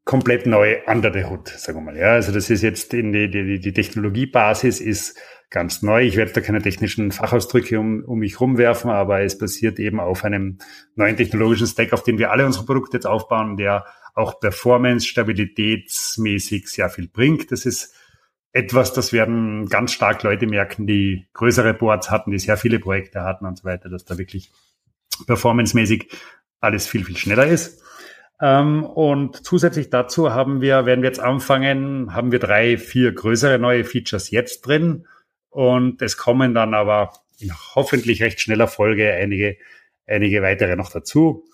komplett 0.06 0.46
neu 0.46 0.78
under 0.88 1.12
the 1.12 1.26
hood, 1.26 1.50
sagen 1.50 1.80
wir 1.80 1.92
mal. 1.92 1.98
Ja, 1.98 2.14
also 2.14 2.32
das 2.32 2.50
ist 2.50 2.62
jetzt 2.62 2.94
in 2.94 3.12
die, 3.12 3.30
die, 3.30 3.60
die 3.60 3.74
Technologiebasis 3.74 4.80
ist 4.80 5.20
ganz 5.50 5.82
neu. 5.82 6.04
Ich 6.04 6.16
werde 6.16 6.32
da 6.32 6.42
keine 6.42 6.62
technischen 6.62 7.12
Fachausdrücke 7.12 7.78
um, 7.78 8.04
um 8.06 8.20
mich 8.20 8.40
rumwerfen, 8.40 8.90
aber 8.90 9.22
es 9.22 9.38
basiert 9.38 9.80
eben 9.80 10.00
auf 10.00 10.24
einem 10.24 10.60
neuen 10.96 11.18
technologischen 11.18 11.68
Stack, 11.68 11.92
auf 11.92 12.04
den 12.04 12.18
wir 12.18 12.32
alle 12.32 12.46
unsere 12.46 12.66
Produkte 12.66 12.98
jetzt 12.98 13.06
aufbauen, 13.06 13.58
der 13.58 13.86
auch 14.18 14.40
Performance, 14.40 15.08
stabilitätsmäßig 15.08 16.68
sehr 16.68 16.90
viel 16.90 17.08
bringt. 17.08 17.52
Das 17.52 17.66
ist 17.66 17.94
etwas, 18.52 18.92
das 18.94 19.14
werden 19.14 19.68
ganz 19.68 19.92
stark 19.92 20.24
Leute 20.24 20.48
merken, 20.48 20.88
die 20.88 21.28
größere 21.34 21.76
Boards 21.76 22.10
hatten, 22.10 22.32
die 22.32 22.40
sehr 22.40 22.58
viele 22.58 22.80
Projekte 22.80 23.22
hatten 23.22 23.46
und 23.46 23.60
so 23.60 23.66
weiter, 23.66 23.90
dass 23.90 24.06
da 24.06 24.18
wirklich 24.18 24.52
performancemäßig 25.28 26.10
alles 26.60 26.88
viel, 26.88 27.06
viel 27.06 27.18
schneller 27.18 27.46
ist. 27.46 27.84
Ähm, 28.42 28.84
und 28.84 29.46
zusätzlich 29.46 29.92
dazu 29.92 30.34
haben 30.34 30.62
wir, 30.62 30.88
werden 30.88 31.04
wir 31.04 31.10
jetzt 31.10 31.20
anfangen, 31.20 32.14
haben 32.16 32.32
wir 32.32 32.40
drei, 32.40 32.78
vier 32.78 33.12
größere 33.12 33.60
neue 33.60 33.84
Features 33.84 34.32
jetzt 34.32 34.62
drin. 34.62 35.08
Und 35.50 36.02
es 36.02 36.18
kommen 36.18 36.56
dann 36.56 36.74
aber 36.74 37.14
in 37.40 37.52
hoffentlich 37.76 38.24
recht 38.24 38.42
schneller 38.42 38.68
Folge 38.68 39.14
einige, 39.14 39.58
einige 40.08 40.42
weitere 40.42 40.76
noch 40.76 40.90
dazu. 40.90 41.46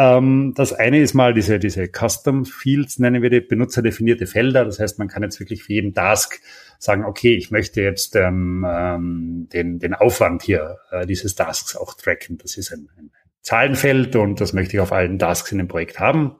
Ähm, 0.00 0.54
das 0.56 0.72
eine 0.72 0.98
ist 0.98 1.12
mal 1.12 1.34
diese, 1.34 1.58
diese 1.58 1.86
Custom 1.86 2.46
Fields, 2.46 2.98
nennen 2.98 3.20
wir 3.20 3.28
die, 3.28 3.42
benutzerdefinierte 3.42 4.26
Felder. 4.26 4.64
Das 4.64 4.80
heißt, 4.80 4.98
man 4.98 5.08
kann 5.08 5.22
jetzt 5.22 5.40
wirklich 5.40 5.62
für 5.62 5.74
jeden 5.74 5.92
Task 5.92 6.40
sagen, 6.78 7.04
okay, 7.04 7.34
ich 7.34 7.50
möchte 7.50 7.82
jetzt 7.82 8.16
ähm, 8.16 8.66
ähm, 8.66 9.48
den, 9.52 9.78
den 9.78 9.92
Aufwand 9.92 10.42
hier 10.42 10.78
äh, 10.90 11.04
dieses 11.04 11.34
Tasks 11.34 11.76
auch 11.76 11.92
tracken. 11.92 12.38
Das 12.38 12.56
ist 12.56 12.72
ein, 12.72 12.88
ein 12.96 13.10
Zahlenfeld 13.42 14.16
und 14.16 14.40
das 14.40 14.54
möchte 14.54 14.74
ich 14.74 14.80
auf 14.80 14.92
allen 14.92 15.18
Tasks 15.18 15.52
in 15.52 15.58
dem 15.58 15.68
Projekt 15.68 16.00
haben. 16.00 16.36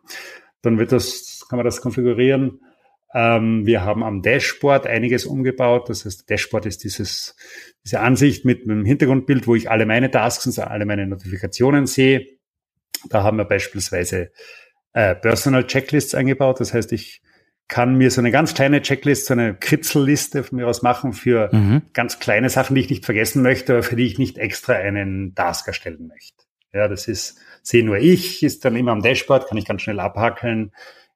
Dann 0.63 0.79
wird 0.79 0.91
das, 0.91 1.45
kann 1.51 1.59
man 1.59 1.67
das 1.67 1.83
konfigurieren. 1.83 2.63
Ähm, 3.13 3.67
wir 3.67 3.85
haben 3.85 4.03
am 4.03 4.23
Dashboard 4.23 4.87
einiges 4.87 5.27
umgebaut. 5.27 5.91
Das 5.91 6.07
heißt, 6.07 6.31
Dashboard 6.31 6.65
ist 6.65 6.83
dieses, 6.83 7.37
diese 7.85 8.01
Ansicht 8.01 8.47
mit 8.47 8.63
einem 8.63 8.87
Hintergrundbild, 8.87 9.47
wo 9.47 9.55
ich 9.55 9.71
alle 9.71 9.85
meine 9.85 10.11
Tasks 10.11 10.47
und 10.47 10.59
alle 10.61 10.87
meine 10.87 11.07
Notifikationen 11.07 11.85
sehe. 11.85 12.40
Da 13.09 13.23
haben 13.23 13.39
wir 13.39 13.45
beispielsweise 13.45 14.31
äh, 14.93 15.15
Personal 15.15 15.67
Checklists 15.67 16.15
eingebaut. 16.15 16.61
Das 16.61 16.75
heißt, 16.75 16.93
ich 16.93 17.23
kann 17.69 17.97
mir 17.97 18.11
so 18.11 18.21
eine 18.21 18.33
ganz 18.33 18.55
kleine 18.55 18.83
Checklist, 18.83 19.27
so 19.27 19.35
eine 19.35 19.55
Kritzelliste 19.55 20.43
von 20.43 20.59
mir 20.59 20.67
aus 20.67 20.83
machen 20.83 21.13
für 21.13 21.49
Mhm. 21.55 21.83
ganz 21.93 22.19
kleine 22.19 22.51
Sachen, 22.51 22.75
die 22.75 22.81
ich 22.81 22.91
nicht 22.91 23.05
vergessen 23.05 23.43
möchte, 23.43 23.75
aber 23.75 23.83
für 23.85 23.95
die 23.97 24.07
ich 24.07 24.19
nicht 24.19 24.39
extra 24.39 24.73
einen 24.75 25.35
Task 25.37 25.69
erstellen 25.69 26.09
möchte. 26.09 26.45
Ja, 26.73 26.89
das 26.89 27.07
ist, 27.09 27.39
sehe 27.63 27.85
nur 27.85 27.99
ich, 27.99 28.43
ist 28.43 28.65
dann 28.65 28.77
immer 28.77 28.93
am 28.93 29.03
Dashboard, 29.03 29.49
kann 29.49 29.59
ich 29.59 29.65
ganz 29.67 29.83
schnell 29.83 30.01
abhackeln, 30.01 30.73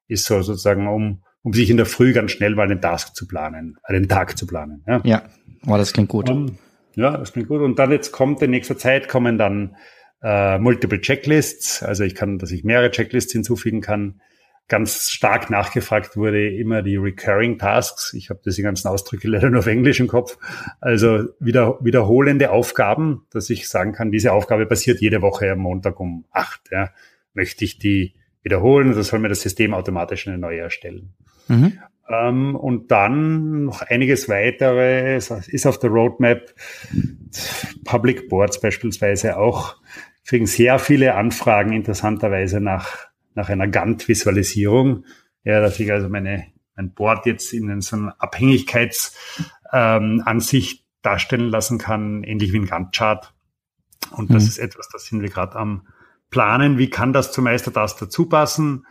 ist 0.07 0.25
so 0.25 0.41
sozusagen, 0.41 0.87
um, 0.87 1.23
um 1.43 1.53
sich 1.53 1.69
in 1.69 1.77
der 1.77 1.85
Früh 1.85 2.13
ganz 2.13 2.31
schnell 2.31 2.55
mal 2.55 2.67
den 2.67 2.81
Task 2.81 3.15
zu 3.15 3.27
planen, 3.27 3.77
äh, 3.87 3.93
den 3.93 4.07
Tag 4.07 4.37
zu 4.37 4.47
planen. 4.47 4.83
Ja. 4.87 5.01
Ja, 5.03 5.23
Oh, 5.67 5.77
das 5.77 5.93
klingt 5.93 6.09
gut. 6.09 6.29
Um, 6.29 6.57
ja, 6.95 7.17
das 7.17 7.33
klingt 7.33 7.49
gut. 7.49 7.61
Und 7.61 7.79
dann 7.79 7.91
jetzt 7.91 8.11
kommt 8.11 8.41
in 8.41 8.51
nächster 8.51 8.77
Zeit 8.77 9.09
kommen 9.09 9.37
dann 9.37 9.75
äh, 10.21 10.57
Multiple 10.57 11.01
Checklists. 11.01 11.83
Also 11.83 12.03
ich 12.03 12.15
kann, 12.15 12.39
dass 12.39 12.51
ich 12.51 12.63
mehrere 12.63 12.91
Checklists 12.91 13.31
hinzufügen 13.31 13.81
kann. 13.81 14.21
Ganz 14.67 15.11
stark 15.11 15.51
nachgefragt 15.51 16.17
wurde 16.17 16.49
immer 16.49 16.81
die 16.81 16.97
Recurring 16.97 17.59
Tasks. 17.59 18.13
Ich 18.13 18.31
habe 18.31 18.39
diese 18.43 18.63
ganzen 18.63 18.87
Ausdrücke 18.87 19.27
leider 19.27 19.49
nur 19.51 19.59
auf 19.59 19.67
Englisch 19.67 19.99
im 19.99 20.07
Kopf. 20.07 20.37
Also 20.81 21.25
wieder, 21.39 21.77
wiederholende 21.81 22.49
Aufgaben, 22.49 23.27
dass 23.29 23.49
ich 23.51 23.69
sagen 23.69 23.93
kann, 23.93 24.11
diese 24.11 24.31
Aufgabe 24.31 24.65
passiert 24.65 25.01
jede 25.01 25.21
Woche 25.21 25.51
am 25.51 25.59
Montag 25.59 25.99
um 25.99 26.25
acht. 26.31 26.61
Ja. 26.71 26.89
Möchte 27.33 27.63
ich 27.63 27.77
die 27.77 28.15
wiederholen 28.41 28.91
oder 28.91 29.03
soll 29.03 29.19
mir 29.19 29.29
das 29.29 29.41
System 29.41 29.73
automatisch 29.75 30.27
eine 30.27 30.39
neue 30.39 30.61
erstellen? 30.61 31.13
Mhm. 31.47 31.79
Ähm, 32.07 32.55
und 32.55 32.91
dann 32.91 33.65
noch 33.65 33.81
einiges 33.81 34.29
weitere 34.29 35.17
ist 35.17 35.65
auf 35.65 35.79
der 35.79 35.89
Roadmap. 35.89 36.53
Public 37.83 38.29
Boards 38.29 38.61
beispielsweise 38.61 39.37
auch 39.37 39.77
kriegen 40.25 40.47
sehr 40.47 40.79
viele 40.79 41.15
Anfragen 41.15 41.73
interessanterweise 41.73 42.59
nach, 42.59 43.07
nach 43.33 43.47
einer 43.49 43.67
Gantt-Visualisierung. 43.67 45.05
Ja, 45.43 45.61
dass 45.61 45.79
ich 45.79 45.91
also 45.91 46.09
meine, 46.09 46.45
mein 46.75 46.93
Board 46.93 47.25
jetzt 47.25 47.53
in 47.53 47.81
so 47.81 47.95
einer 47.95 48.15
Abhängigkeitsansicht 48.19 50.79
ähm, 50.79 50.85
darstellen 51.01 51.49
lassen 51.49 51.77
kann, 51.77 52.23
ähnlich 52.23 52.53
wie 52.53 52.59
ein 52.59 52.65
Gantt-Chart. 52.65 53.33
Und 54.11 54.33
das 54.33 54.43
mhm. 54.43 54.49
ist 54.49 54.57
etwas, 54.57 54.89
das 54.89 55.05
sind 55.05 55.21
wir 55.21 55.29
gerade 55.29 55.55
am 55.55 55.87
Planen. 56.29 56.77
Wie 56.77 56.89
kann 56.89 57.13
das 57.13 57.31
zum 57.31 57.45
Meistertask 57.45 57.97
dazu 57.99 58.27
passen? 58.27 58.85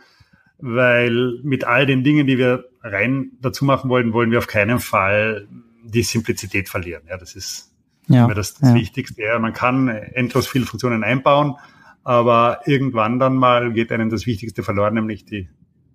Weil 0.59 1.39
mit 1.43 1.63
all 1.63 1.85
den 1.85 2.03
Dingen, 2.03 2.27
die 2.27 2.37
wir 2.37 2.65
rein 2.81 3.31
dazu 3.41 3.65
machen 3.65 3.89
wollen, 3.89 4.13
wollen 4.13 4.31
wir 4.31 4.37
auf 4.37 4.47
keinen 4.47 4.79
Fall 4.79 5.47
die 5.83 6.03
Simplizität 6.03 6.69
verlieren. 6.69 7.03
Ja, 7.07 7.17
das 7.17 7.35
ist 7.35 7.73
ja, 8.07 8.27
das, 8.27 8.55
das 8.55 8.69
ja. 8.69 8.75
Wichtigste. 8.75 9.21
Ja, 9.21 9.39
man 9.39 9.53
kann 9.53 9.87
endlos 9.87 10.47
viele 10.47 10.65
Funktionen 10.65 11.03
einbauen, 11.03 11.55
aber 12.03 12.61
irgendwann 12.65 13.19
dann 13.19 13.35
mal 13.35 13.73
geht 13.73 13.91
einem 13.91 14.09
das 14.09 14.25
Wichtigste 14.25 14.63
verloren, 14.63 14.93
nämlich 14.93 15.25
die, 15.25 15.49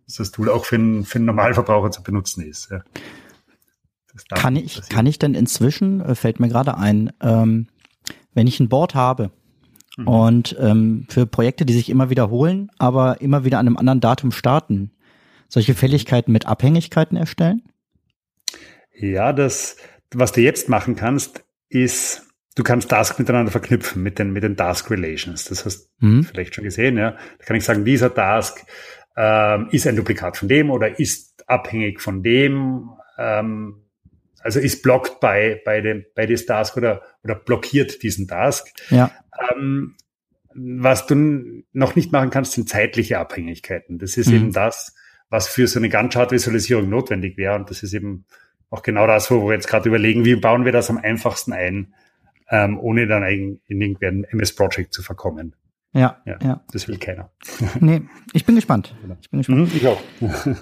dass 0.07 0.17
das 0.17 0.31
Tool 0.31 0.49
auch 0.49 0.65
für 0.65 0.77
einen, 0.77 1.05
für 1.05 1.17
einen 1.17 1.27
Normalverbraucher 1.27 1.91
zu 1.91 2.03
benutzen 2.03 2.43
ist. 2.43 2.71
Ja. 2.71 2.83
Kann 4.35 4.57
ich, 4.57 4.89
kann 4.89 5.07
ich 5.07 5.19
denn 5.19 5.35
inzwischen, 5.35 6.01
äh, 6.01 6.15
fällt 6.15 6.41
mir 6.41 6.49
gerade 6.49 6.77
ein, 6.77 7.13
ähm, 7.21 7.69
wenn 8.35 8.47
ich 8.49 8.59
ein 8.59 8.69
Board 8.69 8.95
habe, 8.95 9.31
Mhm. 9.97 10.09
Und 10.09 10.57
ähm, 10.61 11.07
für 11.09 11.27
Projekte, 11.27 11.65
die 11.67 11.73
sich 11.73 11.91
immer 11.91 12.11
wiederholen, 12.11 12.71
aber 12.79 13.21
immer 13.21 13.45
wieder 13.45 13.59
an 13.59 13.67
einem 13.67 13.77
anderen 13.77 14.01
Datum 14.01 14.33
starten, 14.33 14.93
solche 15.49 15.75
Fälligkeiten 15.75 16.33
mit 16.33 16.47
Abhängigkeiten 16.47 17.17
erstellen? 17.17 17.63
Ja, 18.95 19.33
das, 19.33 19.77
was 20.13 20.33
du 20.33 20.41
jetzt 20.41 20.69
machen 20.69 20.97
kannst, 20.97 21.45
ist, 21.69 22.23
du 22.55 22.63
kannst 22.63 22.89
Tasks 22.91 23.19
miteinander 23.19 23.51
verknüpfen 23.51 24.03
mit 24.03 24.19
den, 24.19 24.33
mit 24.33 24.43
den 24.43 24.57
Task 24.57 24.91
Relations. 24.91 25.45
Das 25.45 25.65
hast 25.65 25.91
du 26.01 26.07
mhm. 26.07 26.25
vielleicht 26.25 26.55
schon 26.55 26.65
gesehen, 26.65 26.97
ja. 26.97 27.13
Da 27.39 27.45
kann 27.45 27.57
ich 27.57 27.65
sagen, 27.65 27.85
dieser 27.85 28.15
Task 28.15 28.65
ähm, 29.17 29.69
ist 29.73 29.87
ein 29.87 29.97
Duplikat 29.97 30.37
von 30.37 30.49
dem 30.49 30.71
oder 30.71 30.99
ist 30.99 31.45
abhängig 31.49 32.01
von 32.01 32.23
dem, 32.23 32.91
ähm, 33.19 33.87
also 34.43 34.61
ist 34.61 34.83
blockt 34.83 35.21
bei, 35.21 35.61
bei 35.65 35.81
dem, 35.81 36.05
bei 36.15 36.27
des 36.27 36.47
Task 36.47 36.77
oder, 36.77 37.03
oder 37.23 37.35
blockiert 37.35 38.03
diesen 38.03 38.29
Task. 38.29 38.69
Ja. 38.91 39.11
Ähm, 39.51 39.97
was 40.55 41.07
du 41.07 41.63
noch 41.73 41.95
nicht 41.95 42.13
machen 42.13 42.31
kannst, 42.31 42.53
sind 42.53 42.69
zeitliche 42.69 43.19
Abhängigkeiten. 43.19 43.99
Das 43.99 44.17
ist 44.17 44.29
mhm. 44.29 44.37
eben 44.37 44.53
das, 44.53 44.95
was 45.29 45.49
für 45.49 45.67
so 45.67 45.79
eine 45.79 45.89
Gantt-Chart-Visualisierung 45.89 46.89
notwendig 46.89 47.37
wäre. 47.37 47.55
Und 47.55 47.71
das 47.71 47.83
ist 47.83 47.95
eben 47.95 48.25
auch 48.69 48.83
genau 48.83 49.07
das, 49.07 49.31
wo 49.31 49.47
wir 49.47 49.55
jetzt 49.55 49.69
gerade 49.69 49.89
überlegen, 49.89 50.25
wie 50.25 50.37
bauen 50.37 50.65
wir 50.65 50.73
das 50.73 50.91
am 50.91 50.99
einfachsten 50.99 51.53
ein, 51.53 51.95
ähm, 52.51 52.79
ohne 52.79 53.07
dann 53.07 53.23
in 53.25 53.61
irgendein 53.69 54.25
MS-Project 54.25 54.93
zu 54.93 55.03
verkommen. 55.03 55.55
Ja, 55.93 56.19
ja, 56.25 56.39
ja. 56.41 56.61
Das 56.73 56.87
will 56.87 56.99
keiner. 56.99 57.31
Nee, 57.81 58.03
ich 58.33 58.45
bin 58.45 58.55
gespannt. 58.55 58.95
Ich 59.23 59.31
bin 59.31 59.41
gespannt. 59.41 59.73
Mhm, 59.73 59.77
ich 59.77 59.89
auch. 59.89 60.01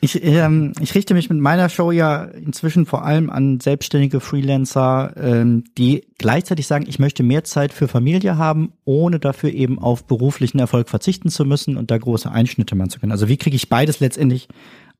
ich, 0.00 0.24
ähm, 0.24 0.72
ich 0.80 0.94
richte 0.94 1.12
mich 1.12 1.28
mit 1.28 1.38
meiner 1.38 1.68
Show 1.68 1.92
ja 1.92 2.24
inzwischen 2.24 2.86
vor 2.86 3.04
allem 3.04 3.28
an 3.28 3.60
selbstständige 3.60 4.20
Freelancer, 4.20 5.12
ähm, 5.16 5.64
die 5.76 6.06
gleichzeitig 6.16 6.66
sagen, 6.66 6.86
ich 6.88 6.98
möchte 6.98 7.22
mehr 7.22 7.44
Zeit 7.44 7.74
für 7.74 7.86
Familie 7.86 8.38
haben, 8.38 8.72
ohne 8.84 9.18
dafür 9.18 9.50
eben 9.50 9.78
auf 9.78 10.06
beruflichen 10.06 10.58
Erfolg 10.58 10.88
verzichten 10.88 11.28
zu 11.28 11.44
müssen 11.44 11.76
und 11.76 11.90
da 11.90 11.98
große 11.98 12.30
Einschnitte 12.30 12.74
machen 12.74 12.90
zu 12.90 13.00
können. 13.00 13.12
Also 13.12 13.28
wie 13.28 13.36
kriege 13.36 13.56
ich 13.56 13.68
beides 13.68 14.00
letztendlich 14.00 14.48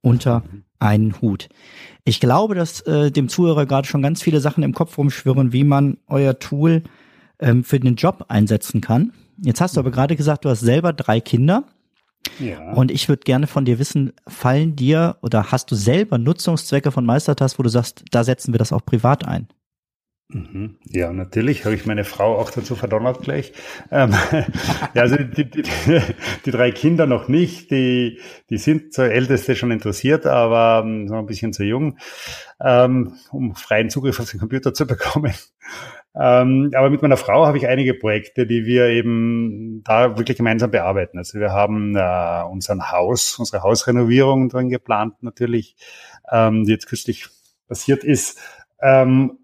unter 0.02 0.42
einen 0.80 1.18
Hut? 1.22 1.48
Ich 2.04 2.20
glaube, 2.20 2.54
dass 2.54 2.82
äh, 2.82 3.11
dem 3.11 3.30
Zuhörer 3.30 3.64
gerade 3.64 3.88
schon 3.88 4.02
ganz 4.02 4.20
viele 4.20 4.40
Sachen 4.40 4.64
im 4.64 4.74
Kopf 4.74 4.98
rumschwirren, 4.98 5.54
wie 5.54 5.64
man 5.64 5.96
euer 6.08 6.38
Tool 6.38 6.82
ähm, 7.38 7.64
für 7.64 7.80
den 7.80 7.94
Job 7.94 8.26
einsetzen 8.28 8.82
kann 8.82 9.12
Jetzt 9.44 9.61
hast 9.61 9.76
du 9.76 9.81
aber 9.81 9.90
gerade 9.90 10.16
gesagt, 10.16 10.44
du 10.44 10.48
hast 10.48 10.61
selber 10.61 10.92
drei 10.92 11.20
Kinder. 11.20 11.64
Ja. 12.38 12.72
Und 12.72 12.90
ich 12.90 13.09
würde 13.09 13.22
gerne 13.24 13.48
von 13.48 13.64
dir 13.64 13.78
wissen, 13.78 14.12
fallen 14.28 14.76
dir 14.76 15.16
oder 15.22 15.50
hast 15.50 15.70
du 15.70 15.74
selber 15.74 16.18
Nutzungszwecke 16.18 16.92
von 16.92 17.05
Meistertask, 17.05 17.59
wo 17.59 17.64
du 17.64 17.68
sagst, 17.68 18.05
da 18.12 18.22
setzen 18.22 18.55
wir 18.55 18.59
das 18.59 18.72
auch 18.72 18.85
privat 18.85 19.26
ein? 19.26 19.48
Mhm. 20.28 20.76
Ja, 20.88 21.12
natürlich 21.12 21.64
habe 21.64 21.74
ich 21.74 21.85
meine 21.85 22.05
Frau 22.05 22.38
auch 22.38 22.50
dazu 22.50 22.74
verdonnert 22.74 23.20
gleich. 23.22 23.52
Ähm, 23.90 24.14
ja, 24.94 25.02
also 25.02 25.16
die, 25.16 25.50
die, 25.50 25.62
die, 26.46 26.50
drei 26.50 26.70
Kinder 26.70 27.07
noch 27.07 27.28
nicht, 27.28 27.70
die, 27.70 28.20
die 28.48 28.57
sind 28.57 28.94
zur 28.94 29.07
Älteste 29.07 29.57
schon 29.57 29.70
interessiert, 29.70 30.24
aber 30.26 30.85
ähm, 30.87 31.05
noch 31.07 31.18
ein 31.18 31.26
bisschen 31.26 31.52
zu 31.52 31.64
jung, 31.64 31.98
ähm, 32.61 33.16
um 33.31 33.55
freien 33.55 33.90
Zugriff 33.90 34.20
auf 34.20 34.31
den 34.31 34.40
Computer 34.40 34.72
zu 34.72 34.87
bekommen. 34.87 35.35
Ähm, 36.14 36.70
aber 36.75 36.90
mit 36.90 37.01
meiner 37.01 37.16
Frau 37.16 37.46
habe 37.46 37.57
ich 37.57 37.66
einige 37.66 37.94
Projekte, 37.94 38.46
die 38.46 38.66
wir 38.66 38.88
eben 38.88 39.83
da 39.85 40.18
wirklich 40.18 40.37
gemeinsam 40.37 40.70
bearbeiten. 40.70 41.18
Also 41.18 41.40
wir 41.40 41.53
haben 41.53 41.96
äh, 41.96 42.42
unseren 42.51 42.90
Haus, 42.90 43.38
unsere 43.38 43.62
Hausrenovierung 43.62 44.48
drin 44.51 44.68
geplant 44.68 45.22
natürlich, 45.22 45.77
ähm, 46.31 46.64
die 46.64 46.72
jetzt 46.72 46.87
kürzlich 46.87 47.29
passiert 47.66 48.05
ist. 48.05 48.38
Ähm, 48.83 49.38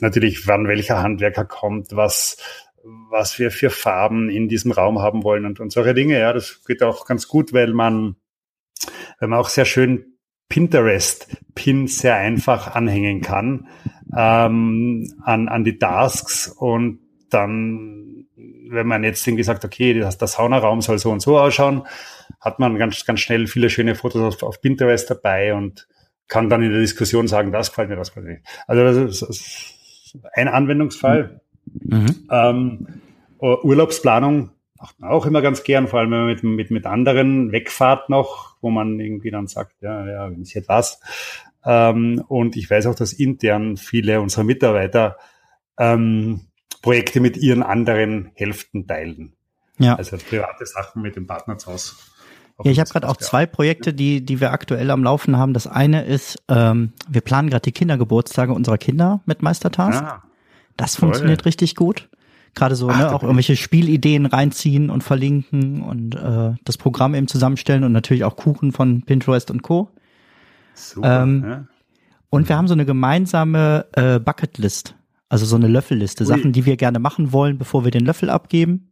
natürlich, 0.00 0.46
wann 0.46 0.68
welcher 0.68 1.02
Handwerker 1.02 1.44
kommt, 1.44 1.96
was 1.96 2.36
was 2.84 3.38
wir 3.38 3.50
für 3.50 3.70
Farben 3.70 4.28
in 4.28 4.48
diesem 4.48 4.72
Raum 4.72 5.00
haben 5.00 5.22
wollen 5.22 5.46
und, 5.46 5.60
und 5.60 5.70
solche 5.72 5.94
Dinge. 5.94 6.18
Ja, 6.18 6.32
das 6.32 6.64
geht 6.64 6.82
auch 6.82 7.06
ganz 7.06 7.28
gut, 7.28 7.52
weil 7.52 7.72
man, 7.72 8.16
weil 9.20 9.28
man 9.28 9.38
auch 9.38 9.48
sehr 9.48 9.64
schön 9.64 10.11
Pinterest-Pins 10.48 11.98
sehr 11.98 12.16
einfach 12.16 12.74
anhängen 12.74 13.20
kann 13.20 13.68
ähm, 14.16 15.12
an, 15.22 15.48
an 15.48 15.64
die 15.64 15.78
Tasks 15.78 16.48
und 16.48 17.00
dann, 17.30 18.26
wenn 18.68 18.86
man 18.86 19.04
jetzt 19.04 19.26
irgendwie 19.26 19.44
sagt, 19.44 19.64
okay, 19.64 19.98
das, 19.98 20.18
der 20.18 20.28
Saunaraum 20.28 20.82
soll 20.82 20.98
so 20.98 21.10
und 21.10 21.20
so 21.20 21.38
ausschauen, 21.38 21.82
hat 22.40 22.58
man 22.58 22.76
ganz, 22.76 23.04
ganz 23.06 23.20
schnell 23.20 23.46
viele 23.46 23.70
schöne 23.70 23.94
Fotos 23.94 24.34
auf, 24.34 24.42
auf 24.42 24.60
Pinterest 24.60 25.08
dabei 25.10 25.54
und 25.54 25.88
kann 26.28 26.48
dann 26.50 26.62
in 26.62 26.70
der 26.70 26.80
Diskussion 26.80 27.28
sagen, 27.28 27.52
das 27.52 27.70
gefällt 27.70 27.88
mir, 27.88 27.96
das 27.96 28.08
gefällt 28.08 28.26
mir. 28.26 28.40
Also 28.66 29.04
das 29.06 29.22
ist 29.22 30.18
ein 30.34 30.48
Anwendungsfall. 30.48 31.40
Mhm. 31.66 32.28
Ähm, 32.30 32.86
Urlaubsplanung 33.38 34.50
macht 34.82 34.98
man 35.00 35.10
auch 35.10 35.26
immer 35.26 35.42
ganz 35.42 35.62
gern, 35.62 35.86
vor 35.86 36.00
allem 36.00 36.10
wenn 36.10 36.18
man 36.18 36.26
mit, 36.26 36.42
mit, 36.42 36.70
mit 36.72 36.86
anderen 36.86 37.52
wegfahrt 37.52 38.08
noch, 38.08 38.56
wo 38.60 38.70
man 38.70 38.98
irgendwie 38.98 39.30
dann 39.30 39.46
sagt, 39.46 39.80
ja, 39.80 40.06
ja, 40.06 40.30
wenn 40.30 40.42
ich 40.42 40.54
jetzt 40.54 40.68
was. 40.68 41.00
Ähm, 41.64 42.22
und 42.26 42.56
ich 42.56 42.68
weiß 42.68 42.86
auch, 42.86 42.96
dass 42.96 43.12
intern 43.12 43.76
viele 43.76 44.20
unserer 44.20 44.42
Mitarbeiter 44.42 45.16
ähm, 45.78 46.48
Projekte 46.82 47.20
mit 47.20 47.36
ihren 47.36 47.62
anderen 47.62 48.32
Hälften 48.34 48.88
teilen. 48.88 49.34
Ja. 49.78 49.94
Also 49.94 50.16
private 50.16 50.66
Sachen 50.66 51.00
mit 51.00 51.14
dem 51.14 51.28
Partner 51.28 51.56
zu 51.58 51.72
Hause. 51.72 51.92
Ja, 52.64 52.70
ich 52.70 52.80
habe 52.80 52.90
gerade 52.90 53.08
auch 53.08 53.16
zwei 53.16 53.46
Projekte, 53.46 53.94
die, 53.94 54.24
die 54.24 54.40
wir 54.40 54.52
aktuell 54.52 54.90
am 54.90 55.04
Laufen 55.04 55.38
haben. 55.38 55.54
Das 55.54 55.68
eine 55.68 56.04
ist, 56.04 56.42
ähm, 56.48 56.92
wir 57.08 57.20
planen 57.20 57.50
gerade 57.50 57.62
die 57.62 57.72
Kindergeburtstage 57.72 58.52
unserer 58.52 58.78
Kinder 58.78 59.20
mit 59.26 59.42
Meistertask. 59.42 60.02
Ah, 60.02 60.22
das 60.76 60.94
toll. 60.94 61.06
funktioniert 61.06 61.44
richtig 61.44 61.76
gut. 61.76 62.08
Gerade 62.54 62.76
so, 62.76 62.90
Ach, 62.90 62.98
ne, 62.98 63.14
auch 63.14 63.22
irgendwelche 63.22 63.56
Spielideen 63.56 64.26
reinziehen 64.26 64.90
und 64.90 65.02
verlinken 65.02 65.82
und 65.82 66.14
äh, 66.14 66.54
das 66.64 66.76
Programm 66.76 67.14
eben 67.14 67.26
zusammenstellen 67.26 67.82
und 67.82 67.92
natürlich 67.92 68.24
auch 68.24 68.36
Kuchen 68.36 68.72
von 68.72 69.02
Pinterest 69.02 69.50
und 69.50 69.62
Co. 69.62 69.90
Super, 70.74 71.22
ähm, 71.22 71.44
ja. 71.46 71.64
Und 72.28 72.48
wir 72.48 72.56
haben 72.56 72.68
so 72.68 72.74
eine 72.74 72.86
gemeinsame 72.86 73.86
äh, 73.92 74.18
Bucketlist, 74.18 74.94
also 75.28 75.44
so 75.44 75.56
eine 75.56 75.66
Löffelliste, 75.68 76.24
Ui. 76.24 76.28
Sachen, 76.28 76.52
die 76.52 76.64
wir 76.66 76.76
gerne 76.76 76.98
machen 76.98 77.32
wollen, 77.32 77.58
bevor 77.58 77.84
wir 77.84 77.90
den 77.90 78.04
Löffel 78.04 78.30
abgeben. 78.30 78.90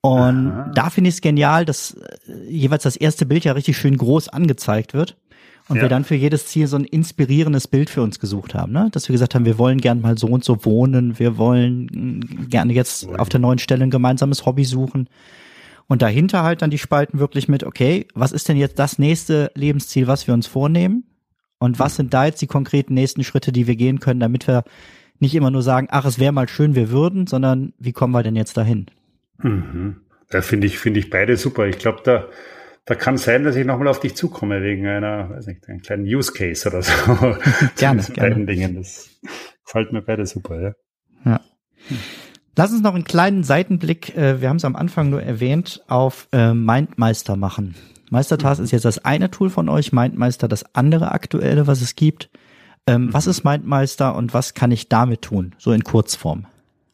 Und 0.00 0.48
Aha. 0.48 0.70
da 0.74 0.90
finde 0.90 1.08
ich 1.08 1.16
es 1.16 1.20
genial, 1.20 1.64
dass 1.64 1.92
äh, 1.92 2.50
jeweils 2.50 2.84
das 2.84 2.96
erste 2.96 3.26
Bild 3.26 3.44
ja 3.44 3.52
richtig 3.52 3.76
schön 3.76 3.96
groß 3.96 4.28
angezeigt 4.28 4.94
wird. 4.94 5.16
Und 5.68 5.76
ja. 5.76 5.82
wir 5.82 5.88
dann 5.88 6.04
für 6.04 6.14
jedes 6.14 6.46
Ziel 6.46 6.66
so 6.66 6.76
ein 6.76 6.84
inspirierendes 6.84 7.68
Bild 7.68 7.90
für 7.90 8.02
uns 8.02 8.18
gesucht 8.18 8.54
haben, 8.54 8.72
ne? 8.72 8.88
Dass 8.92 9.08
wir 9.08 9.12
gesagt 9.12 9.34
haben, 9.34 9.44
wir 9.44 9.58
wollen 9.58 9.80
gern 9.80 10.00
mal 10.00 10.16
so 10.16 10.26
und 10.28 10.42
so 10.42 10.64
wohnen, 10.64 11.18
wir 11.18 11.36
wollen 11.36 11.86
mm, 11.92 12.48
gerne 12.48 12.72
jetzt 12.72 13.06
auf 13.18 13.28
der 13.28 13.40
neuen 13.40 13.58
Stelle 13.58 13.84
ein 13.84 13.90
gemeinsames 13.90 14.46
Hobby 14.46 14.64
suchen. 14.64 15.08
Und 15.86 16.02
dahinter 16.02 16.42
halt 16.42 16.62
dann 16.62 16.70
die 16.70 16.78
Spalten 16.78 17.18
wirklich 17.18 17.48
mit, 17.48 17.64
okay, 17.64 18.06
was 18.14 18.32
ist 18.32 18.48
denn 18.48 18.56
jetzt 18.56 18.78
das 18.78 18.98
nächste 18.98 19.50
Lebensziel, 19.54 20.06
was 20.06 20.26
wir 20.26 20.34
uns 20.34 20.46
vornehmen? 20.46 21.04
Und 21.58 21.78
was 21.78 21.96
sind 21.96 22.14
da 22.14 22.26
jetzt 22.26 22.40
die 22.40 22.46
konkreten 22.46 22.94
nächsten 22.94 23.24
Schritte, 23.24 23.52
die 23.52 23.66
wir 23.66 23.76
gehen 23.76 23.98
können, 23.98 24.20
damit 24.20 24.46
wir 24.46 24.64
nicht 25.18 25.34
immer 25.34 25.50
nur 25.50 25.62
sagen, 25.62 25.88
ach, 25.90 26.04
es 26.04 26.18
wäre 26.18 26.32
mal 26.32 26.48
schön, 26.48 26.74
wir 26.74 26.90
würden, 26.90 27.26
sondern 27.26 27.72
wie 27.78 27.92
kommen 27.92 28.12
wir 28.12 28.22
denn 28.22 28.36
jetzt 28.36 28.56
dahin? 28.56 28.86
Mhm. 29.38 29.96
Da 30.30 30.42
finde 30.42 30.66
ich, 30.66 30.78
finde 30.78 31.00
ich 31.00 31.10
beide 31.10 31.36
super. 31.36 31.66
Ich 31.66 31.78
glaube, 31.78 32.00
da, 32.04 32.26
da 32.88 32.94
kann 32.94 33.18
sein, 33.18 33.44
dass 33.44 33.54
ich 33.54 33.66
nochmal 33.66 33.88
auf 33.88 34.00
dich 34.00 34.16
zukomme 34.16 34.62
wegen 34.62 34.86
einer, 34.86 35.28
weiß 35.28 35.46
nicht, 35.46 35.68
einem 35.68 35.82
kleinen 35.82 36.04
Use 36.04 36.32
Case 36.32 36.66
oder 36.66 36.80
so. 36.80 36.92
gerne, 37.76 38.02
gerne. 38.02 38.02
beiden 38.16 38.46
Dingen. 38.46 38.76
Das 38.76 39.10
gefällt 39.66 39.92
mir 39.92 40.00
beide 40.00 40.24
super, 40.24 40.58
ja. 40.58 40.72
Ja. 41.26 41.40
Lass 42.56 42.72
uns 42.72 42.80
noch 42.80 42.94
einen 42.94 43.04
kleinen 43.04 43.44
Seitenblick, 43.44 44.16
äh, 44.16 44.40
wir 44.40 44.48
haben 44.48 44.56
es 44.56 44.64
am 44.64 44.74
Anfang 44.74 45.10
nur 45.10 45.22
erwähnt, 45.22 45.82
auf 45.86 46.28
äh, 46.32 46.54
Mindmeister 46.54 47.36
machen. 47.36 47.74
Meistertask 48.10 48.58
mhm. 48.58 48.64
ist 48.64 48.70
jetzt 48.70 48.86
das 48.86 49.04
eine 49.04 49.30
Tool 49.30 49.50
von 49.50 49.68
euch, 49.68 49.92
Mindmeister 49.92 50.48
das 50.48 50.74
andere 50.74 51.12
aktuelle, 51.12 51.66
was 51.66 51.82
es 51.82 51.94
gibt. 51.94 52.30
Ähm, 52.86 53.02
mhm. 53.02 53.12
Was 53.12 53.26
ist 53.26 53.44
Mindmeister 53.44 54.16
und 54.16 54.32
was 54.32 54.54
kann 54.54 54.70
ich 54.70 54.88
damit 54.88 55.20
tun? 55.20 55.54
So 55.58 55.72
in 55.72 55.84
Kurzform. 55.84 56.46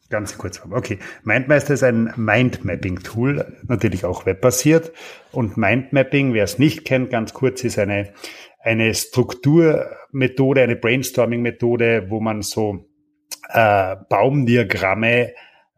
Ganz 0.09 0.37
kurz. 0.37 0.61
Okay. 0.69 0.99
Mindmeister 1.23 1.73
ist 1.73 1.83
ein 1.83 2.13
Mindmapping-Tool, 2.15 3.57
natürlich 3.67 4.05
auch 4.05 4.25
webbasiert. 4.25 4.91
Und 5.31 5.57
Mindmapping, 5.57 6.33
wer 6.33 6.43
es 6.43 6.59
nicht 6.59 6.85
kennt, 6.85 7.09
ganz 7.09 7.33
kurz, 7.33 7.63
ist 7.63 7.79
eine, 7.79 8.13
eine 8.59 8.93
Strukturmethode, 8.93 10.61
eine 10.61 10.75
Brainstorming-Methode, 10.75 12.05
wo 12.09 12.19
man 12.19 12.43
so 12.43 12.87
äh, 13.49 13.95
Baumdiagramme 14.09 15.33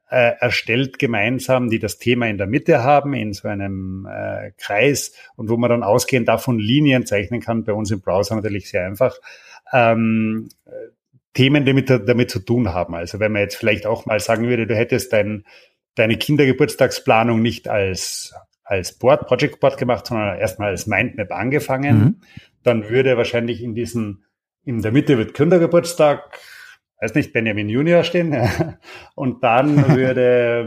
äh, 0.09 0.33
erstellt 0.39 0.99
gemeinsam, 0.99 1.69
die 1.69 1.79
das 1.79 1.97
Thema 1.97 2.27
in 2.27 2.37
der 2.37 2.47
Mitte 2.47 2.83
haben, 2.83 3.13
in 3.13 3.33
so 3.33 3.47
einem 3.47 4.07
äh, 4.09 4.51
Kreis 4.57 5.13
und 5.35 5.49
wo 5.49 5.57
man 5.57 5.69
dann 5.69 5.83
ausgehend 5.83 6.27
davon 6.27 6.59
Linien 6.59 7.05
zeichnen 7.05 7.41
kann, 7.41 7.63
bei 7.63 7.73
uns 7.73 7.91
im 7.91 8.01
Browser 8.01 8.35
natürlich 8.35 8.69
sehr 8.69 8.85
einfach. 8.85 9.17
Ähm, 9.73 10.49
Themen, 11.37 11.65
die 11.65 11.73
mit, 11.73 11.87
damit 11.87 12.31
zu 12.31 12.39
tun 12.39 12.73
haben. 12.73 12.95
Also 12.95 13.19
wenn 13.19 13.31
man 13.31 13.43
jetzt 13.43 13.57
vielleicht 13.57 13.85
auch 13.85 14.07
mal 14.07 14.19
sagen 14.19 14.47
würde, 14.47 14.65
du 14.65 14.75
hättest 14.75 15.13
dein, 15.13 15.45
deine 15.93 16.17
Kindergeburtstagsplanung 16.17 17.43
nicht 17.43 17.67
als, 17.67 18.33
als 18.63 18.97
Board, 18.97 19.27
Project 19.27 19.59
Board 19.59 19.77
gemacht, 19.77 20.07
sondern 20.07 20.39
erstmal 20.39 20.69
als 20.69 20.87
Mindmap 20.87 21.31
angefangen, 21.31 21.99
mhm. 21.99 22.15
dann 22.63 22.89
würde 22.89 23.17
wahrscheinlich 23.17 23.61
in 23.61 23.75
diesen, 23.75 24.25
in 24.63 24.81
der 24.81 24.91
Mitte 24.91 25.19
wird 25.19 25.35
Kindergeburtstag, 25.35 26.39
weiß 27.01 27.13
nicht, 27.13 27.33
Benjamin 27.33 27.69
Junior 27.69 28.03
stehen. 28.03 28.35
Und 29.13 29.43
dann 29.43 29.89
würde, 29.95 30.65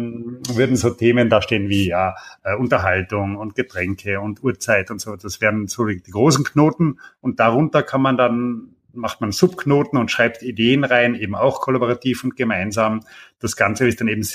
würden 0.54 0.76
so 0.76 0.90
Themen 0.90 1.28
da 1.30 1.42
stehen 1.42 1.68
wie 1.68 1.88
ja, 1.88 2.14
äh, 2.44 2.54
Unterhaltung 2.54 3.34
und 3.34 3.56
Getränke 3.56 4.20
und 4.20 4.44
Uhrzeit 4.44 4.92
und 4.92 5.00
so. 5.00 5.16
Das 5.16 5.40
wären 5.40 5.66
so 5.66 5.84
die 5.84 6.00
großen 6.00 6.44
Knoten. 6.44 7.00
Und 7.20 7.40
darunter 7.40 7.82
kann 7.82 8.02
man 8.02 8.16
dann 8.16 8.76
macht 8.92 9.20
man 9.20 9.32
Subknoten 9.32 9.98
und 9.98 10.10
schreibt 10.10 10.42
Ideen 10.42 10.84
rein, 10.84 11.14
eben 11.14 11.34
auch 11.34 11.60
kollaborativ 11.60 12.24
und 12.24 12.36
gemeinsam. 12.36 13.00
Das 13.38 13.56
Ganze 13.56 13.86
ist 13.86 14.00
dann 14.00 14.08
eben 14.08 14.26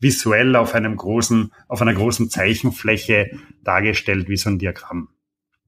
visuell 0.00 0.56
auf 0.56 0.74
einem 0.74 0.96
großen, 0.96 1.52
auf 1.68 1.82
einer 1.82 1.94
großen 1.94 2.30
Zeichenfläche 2.30 3.30
dargestellt 3.62 4.28
wie 4.28 4.36
so 4.36 4.50
ein 4.50 4.58
Diagramm. 4.58 5.08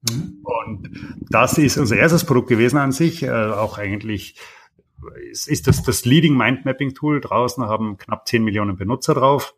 Mhm. 0.09 0.39
Und 0.43 0.89
das 1.29 1.57
ist 1.57 1.77
unser 1.77 1.97
erstes 1.97 2.25
Produkt 2.25 2.49
gewesen 2.49 2.77
an 2.77 2.91
sich, 2.91 3.23
äh, 3.23 3.29
auch 3.29 3.77
eigentlich 3.77 4.35
ist, 5.29 5.47
ist 5.47 5.67
das 5.67 5.83
das 5.83 6.05
Leading 6.05 6.35
Mind 6.35 6.65
Mapping 6.65 6.93
Tool. 6.93 7.21
Draußen 7.21 7.63
haben 7.65 7.97
knapp 7.97 8.27
10 8.27 8.43
Millionen 8.43 8.77
Benutzer 8.77 9.13
drauf. 9.13 9.55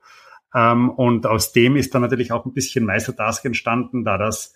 Ähm, 0.54 0.90
und 0.90 1.26
aus 1.26 1.52
dem 1.52 1.76
ist 1.76 1.94
dann 1.94 2.02
natürlich 2.02 2.32
auch 2.32 2.46
ein 2.46 2.54
bisschen 2.54 2.86
Meistertask 2.86 3.44
entstanden, 3.46 4.04
da 4.04 4.18
das 4.18 4.54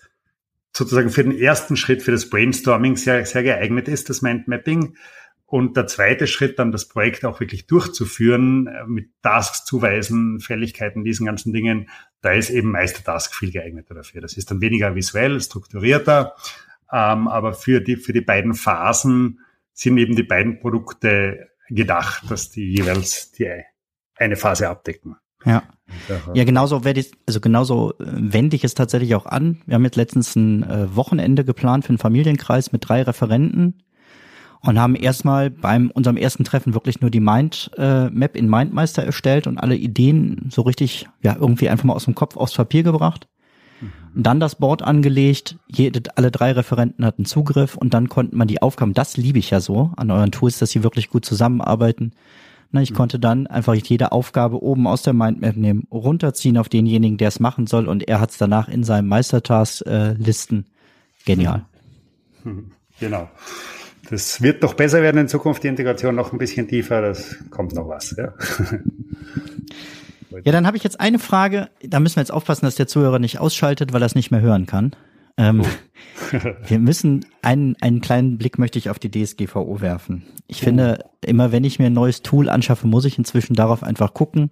sozusagen 0.74 1.10
für 1.10 1.24
den 1.24 1.38
ersten 1.38 1.76
Schritt 1.78 2.04
für 2.04 2.12
das 2.12 2.30
Brainstorming 2.30 2.96
sehr, 2.96 3.26
sehr 3.26 3.44
geeignet 3.44 3.88
ist, 3.88 4.10
das 4.10 4.22
Mindmapping. 4.22 4.96
Und 5.46 5.76
der 5.76 5.88
zweite 5.88 6.28
Schritt, 6.28 6.60
dann 6.60 6.72
das 6.72 6.88
Projekt 6.88 7.26
auch 7.26 7.40
wirklich 7.40 7.66
durchzuführen, 7.66 8.68
äh, 8.68 8.86
mit 8.86 9.10
Tasks 9.24 9.66
zuweisen, 9.66 10.40
Fälligkeiten, 10.40 11.04
diesen 11.04 11.26
ganzen 11.26 11.54
Dingen, 11.54 11.90
da 12.22 12.34
ist 12.34 12.52
eben 12.52 12.72
Meistertask 12.72 13.34
viel 13.34 13.52
geeigneter 13.52 13.96
dafür. 13.96 14.22
Das 14.22 14.38
ist 14.38 14.52
dann 14.52 14.62
weniger 14.62 14.94
visuell, 14.94 15.42
strukturierter, 15.42 16.36
ähm, 16.92 17.28
aber 17.28 17.54
für 17.54 17.82
die, 17.82 17.96
für 17.96 18.14
die 18.14 18.22
beiden 18.22 18.54
Phasen 18.54 19.40
sind 19.74 19.98
eben 19.98 20.16
die 20.16 20.24
beiden 20.24 20.60
Produkte 20.60 21.50
gedacht, 21.70 22.30
dass 22.30 22.52
die 22.52 22.72
jeweils 22.72 23.32
die 23.32 23.64
eine 24.16 24.36
Phase 24.36 24.70
abdecken. 24.70 25.16
Ja. 25.46 25.64
Ja, 26.34 26.43
genauso 26.43 26.84
werde 26.84 26.99
ich, 26.99 27.12
also 27.28 27.39
genauso 27.39 27.93
äh, 27.93 28.06
wende 28.08 28.56
ich 28.56 28.63
es 28.63 28.73
tatsächlich 28.73 29.15
auch 29.15 29.25
an. 29.25 29.62
Wir 29.65 29.75
haben 29.75 29.84
jetzt 29.84 29.95
letztens 29.95 30.36
ein 30.36 30.63
äh, 30.63 30.95
Wochenende 30.95 31.45
geplant 31.45 31.86
für 31.86 31.89
einen 31.89 31.97
Familienkreis 31.97 32.71
mit 32.71 32.88
drei 32.88 33.04
Referenten 33.04 33.75
und 34.62 34.80
haben 34.80 34.95
erstmal 34.95 35.49
beim 35.49 35.89
unserem 35.91 36.17
ersten 36.17 36.43
Treffen 36.43 36.73
wirklich 36.73 37.02
nur 37.02 37.10
die 37.10 37.19
Mind 37.19 37.71
äh, 37.78 38.10
Map 38.10 38.36
in 38.36 38.49
Mindmeister 38.49 39.04
erstellt 39.04 39.47
und 39.47 39.58
alle 39.58 39.75
Ideen 39.75 40.49
so 40.49 40.63
richtig 40.63 41.08
ja 41.21 41.36
irgendwie 41.39 41.69
einfach 41.69 41.86
mal 41.86 41.93
aus 41.93 42.06
dem 42.06 42.15
Kopf 42.15 42.36
aufs 42.36 42.56
Papier 42.56 42.84
gebracht. 42.84 43.28
Mhm. 43.82 44.23
Dann 44.23 44.39
das 44.39 44.56
Board 44.56 44.82
angelegt, 44.82 45.58
jede, 45.67 46.02
alle 46.15 46.32
drei 46.32 46.52
Referenten 46.52 47.06
hatten 47.06 47.25
Zugriff 47.25 47.78
und 47.78 47.93
dann 47.93 48.10
konnten 48.10 48.38
man 48.38 48.47
die 48.47 48.62
Aufgaben, 48.62 48.93
das 48.93 49.17
liebe 49.17 49.39
ich 49.39 49.49
ja 49.49 49.62
so 49.62 49.91
an 49.95 50.12
euren 50.12 50.32
Tools, 50.32 50.60
dass 50.60 50.71
sie 50.71 50.84
wirklich 50.84 51.10
gut 51.10 51.25
zusammenarbeiten, 51.25 52.12
na, 52.72 52.82
ich 52.82 52.92
mhm. 52.92 52.96
konnte 52.96 53.20
dann 53.20 53.48
einfach 53.48 53.74
jede 53.74 54.12
Aufgabe 54.12 54.62
oben 54.62 54.86
aus 54.88 55.02
der 55.02 55.14
Mindmap 55.14 55.56
nehmen, 55.56 55.88
runterziehen 55.92 56.58
auf 56.58 56.70
denjenigen, 56.70 57.18
der 57.18 57.30
es 57.30 57.40
machen 57.40 57.68
soll 57.68 57.88
und 57.88 58.08
er 58.08 58.20
hat 58.20 58.32
es 58.32 58.38
danach 58.38 58.68
in 58.68 58.84
seinem 58.84 59.08
Meistertask 59.08 59.86
äh, 59.86 60.14
listen. 60.14 60.66
Genial. 61.26 61.66
Genau. 63.00 63.30
Das 64.10 64.42
wird 64.42 64.62
doch 64.62 64.74
besser 64.74 65.02
werden 65.02 65.22
in 65.22 65.28
Zukunft, 65.30 65.64
die 65.64 65.70
Integration 65.70 66.16
noch 66.16 66.34
ein 66.34 66.38
bisschen 66.38 66.68
tiefer, 66.68 67.02
das 67.02 67.38
kommt 67.50 67.74
noch 67.74 67.88
was. 67.88 68.14
Ja, 68.18 68.34
ja 70.44 70.52
dann 70.52 70.68
habe 70.68 70.76
ich 70.76 70.84
jetzt 70.84 71.00
eine 71.00 71.18
Frage, 71.18 71.70
da 71.82 72.02
müssen 72.02 72.18
wir 72.18 72.22
jetzt 72.22 72.34
aufpassen, 72.34 72.66
dass 72.66 72.76
der 72.76 72.88
Zuhörer 72.88 73.20
nicht 73.20 73.40
ausschaltet, 73.40 73.94
weil 73.94 74.02
er 74.02 74.08
es 74.08 74.16
nicht 74.16 74.32
mehr 74.32 74.42
hören 74.42 74.66
kann. 74.66 74.92
Ähm, 75.39 75.62
oh. 75.62 76.38
wir 76.67 76.80
müssen 76.80 77.25
einen, 77.41 77.78
einen 77.80 78.02
kleinen 78.02 78.38
Blick 78.38 78.60
möchte 78.60 78.78
ich 78.78 78.89
auf 78.89 78.99
die 78.99 79.10
DSGVO 79.10 79.80
werfen. 79.80 80.25
Ich 80.47 80.62
oh. 80.62 80.65
finde, 80.65 81.06
immer 81.25 81.52
wenn 81.52 81.63
ich 81.63 81.80
mir 81.80 81.88
ein 81.88 81.93
neues 81.93 82.21
Tool 82.21 82.49
anschaffe, 82.49 82.86
muss 82.86 83.06
ich 83.06 83.17
inzwischen 83.17 83.56
darauf 83.56 83.82
einfach 83.82 84.13
gucken. 84.13 84.52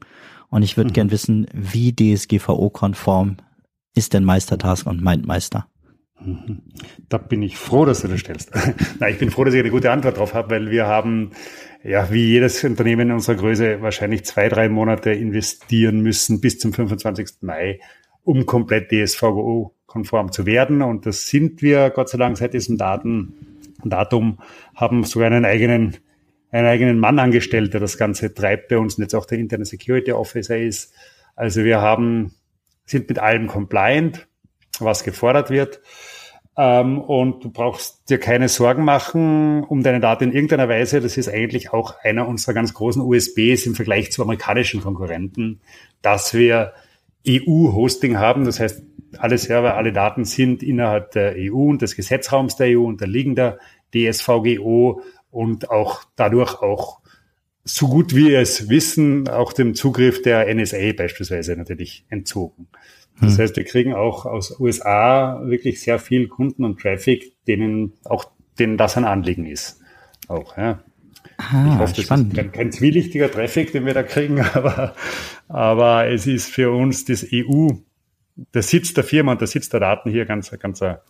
Und 0.50 0.64
ich 0.64 0.78
würde 0.78 0.90
mhm. 0.90 0.94
gern 0.94 1.12
wissen, 1.12 1.46
wie 1.54 1.94
DSGVO-konform 1.94 3.38
ist 3.96 4.14
denn 4.14 4.24
Meistertask 4.24 4.88
und 4.88 5.04
Mindmeister? 5.04 5.68
Mhm. 6.22 6.62
Da 7.10 7.18
bin 7.18 7.42
ich 7.42 7.58
froh, 7.58 7.84
dass 7.84 8.02
du 8.02 8.08
das 8.08 8.22
stellst. 8.22 8.52
Na, 9.00 9.10
ich 9.10 9.20
bin 9.20 9.30
froh, 9.30 9.44
dass 9.44 9.54
ich 9.54 9.60
eine 9.60 9.72
gute 9.72 9.92
Antwort 9.92 10.18
drauf 10.18 10.34
habe, 10.34 10.52
weil 10.52 10.72
wir 10.72 10.88
haben, 10.88 11.32
ja, 11.84 12.10
wie 12.12 12.28
jedes 12.28 12.64
Unternehmen 12.64 13.10
in 13.10 13.16
unserer 13.16 13.36
Größe 13.36 13.82
wahrscheinlich 13.82 14.24
zwei, 14.24 14.48
drei 14.48 14.70
Monate 14.70 15.12
investieren 15.12 16.00
müssen 16.00 16.40
bis 16.40 16.60
zum 16.60 16.72
25. 16.72 17.42
Mai, 17.42 17.82
um 18.24 18.46
komplett 18.46 18.90
DSVGO 18.90 19.77
konform 19.98 20.32
zu 20.32 20.46
werden. 20.46 20.84
Und 20.84 21.06
das 21.08 21.28
sind 21.28 21.62
wir, 21.64 21.90
Gott 21.90 22.10
sei 22.10 22.20
Dank, 22.20 22.38
seit 22.38 22.54
diesem 22.54 22.78
Daten, 22.78 23.34
Datum, 23.84 24.38
haben 24.76 25.04
sogar 25.04 25.32
einen 25.32 25.44
eigenen, 25.44 25.98
einen 26.52 26.68
eigenen 26.68 27.00
Mann 27.00 27.18
angestellt, 27.18 27.74
der 27.74 27.82
das 27.82 27.98
Ganze 27.98 28.34
treibt 28.34 28.70
bei 28.70 28.78
uns 28.78 28.96
und 28.96 29.02
jetzt 29.02 29.16
auch 29.16 29.26
der 29.26 29.40
Internet 29.40 29.68
Security 29.68 30.12
Officer 30.12 30.58
ist. 30.58 30.94
Also 31.36 31.64
wir 31.64 31.82
haben, 31.82 32.36
sind 32.86 33.10
mit 33.10 33.18
allem 33.18 33.48
compliant, 33.48 34.28
was 34.80 35.04
gefordert 35.04 35.50
wird. 35.50 35.82
Ähm, 36.56 37.00
und 37.00 37.44
du 37.44 37.50
brauchst 37.50 38.10
dir 38.10 38.20
keine 38.20 38.50
Sorgen 38.50 38.84
machen 38.84 39.64
um 39.64 39.82
deine 39.82 40.00
Daten 40.00 40.26
in 40.26 40.32
irgendeiner 40.32 40.70
Weise. 40.70 41.02
Das 41.02 41.18
ist 41.18 41.28
eigentlich 41.28 41.74
auch 41.74 41.96
einer 42.04 42.28
unserer 42.28 42.54
ganz 42.54 42.74
großen 42.74 43.02
USBs 43.02 43.66
im 43.66 43.74
Vergleich 43.74 44.12
zu 44.12 44.22
amerikanischen 44.22 44.82
Konkurrenten, 44.82 45.60
dass 46.04 46.36
wir 46.36 46.74
EU-Hosting 47.28 48.18
haben. 48.18 48.46
Das 48.46 48.60
heißt, 48.60 48.84
alle 49.18 49.38
Server, 49.38 49.76
alle 49.76 49.94
Daten 49.94 50.26
sind 50.26 50.64
innerhalb 50.64 51.12
der 51.12 51.36
EU 51.38 51.70
und 51.70 51.82
des 51.82 51.96
Gesetzraums 51.96 52.56
der 52.56 52.78
EU 52.78 52.84
unterliegen 52.84 53.36
der 53.36 53.60
DSVGO 53.94 55.02
und 55.32 55.70
auch 55.70 56.04
dadurch 56.16 56.62
auch 56.62 57.00
so 57.64 57.88
gut 57.88 58.16
wie 58.16 58.34
es 58.34 58.70
wissen, 58.70 59.28
auch 59.28 59.52
dem 59.52 59.76
Zugriff 59.76 60.22
der 60.22 60.54
NSA 60.54 60.94
beispielsweise 60.94 61.56
natürlich 61.56 62.06
entzogen. 62.10 62.68
Das 63.20 63.34
hm. 63.34 63.40
heißt, 63.40 63.56
wir 63.58 63.66
kriegen 63.66 63.94
auch 63.94 64.26
aus 64.26 64.60
USA 64.60 65.42
wirklich 65.44 65.82
sehr 65.82 66.00
viel 66.00 66.28
Kunden 66.28 66.64
und 66.64 66.80
Traffic, 66.80 67.34
denen 67.46 67.94
auch 68.06 68.32
denen 68.60 68.78
das 68.78 68.98
ein 68.98 69.06
Anliegen 69.06 69.46
ist. 69.46 69.82
Auch, 70.28 70.58
ja. 70.58 70.84
Ah, 71.38 71.72
ich 71.74 71.80
hoffe, 71.80 71.94
das 71.96 72.06
spannend. 72.06 72.34
ist 72.34 72.36
kein, 72.36 72.52
kein 72.52 72.72
zwielichtiger 72.72 73.30
Traffic, 73.30 73.72
den 73.72 73.86
wir 73.86 73.94
da 73.94 74.04
kriegen, 74.04 74.40
aber, 74.54 74.96
aber 75.48 76.08
es 76.08 76.26
ist 76.26 76.50
für 76.50 76.72
uns 76.72 77.06
das 77.06 77.26
EU 77.32 77.70
der 78.54 78.64
Sitz 78.64 78.94
der 78.94 79.04
Firma 79.04 79.34
und 79.34 79.42
der 79.42 79.48
Sitz 79.48 79.70
der 79.70 79.80
Daten 79.80 80.10
hier 80.12 80.26
ganz, 80.26 80.52
ganz 80.60 80.82
eine 80.82 81.02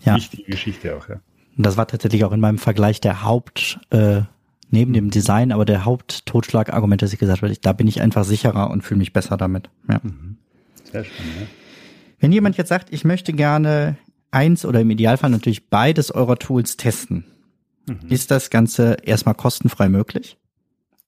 ja. 0.00 0.16
wichtige 0.16 0.44
Geschichte 0.44 0.96
auch. 0.96 1.08
Ja. 1.08 1.20
Und 1.56 1.66
das 1.66 1.76
war 1.76 1.86
tatsächlich 1.86 2.24
auch 2.24 2.32
in 2.32 2.40
meinem 2.40 2.58
Vergleich 2.58 3.00
der 3.00 3.22
Haupt, 3.22 3.80
äh, 3.90 4.22
neben 4.70 4.92
dem 4.92 5.10
Design, 5.10 5.52
aber 5.52 5.64
der 5.64 5.84
Haupttotschlagargument, 5.84 7.00
dass 7.00 7.12
ich 7.12 7.18
gesagt 7.18 7.42
habe, 7.42 7.54
da 7.60 7.72
bin 7.72 7.86
ich 7.86 8.00
einfach 8.00 8.24
sicherer 8.24 8.70
und 8.70 8.82
fühle 8.82 8.98
mich 8.98 9.12
besser 9.12 9.36
damit. 9.36 9.70
Ja. 9.88 10.00
Mhm. 10.02 10.38
Sehr 10.90 11.04
schön, 11.04 11.26
ja. 11.40 11.46
Wenn 12.18 12.32
jemand 12.32 12.56
jetzt 12.56 12.68
sagt, 12.68 12.92
ich 12.92 13.04
möchte 13.04 13.32
gerne 13.32 13.98
eins 14.30 14.64
oder 14.64 14.80
im 14.80 14.90
Idealfall 14.90 15.30
natürlich 15.30 15.68
beides 15.68 16.10
eurer 16.10 16.36
Tools 16.36 16.76
testen. 16.76 17.24
Mhm. 17.86 18.08
Ist 18.08 18.30
das 18.30 18.50
Ganze 18.50 18.96
erstmal 19.02 19.34
kostenfrei 19.34 19.88
möglich? 19.88 20.38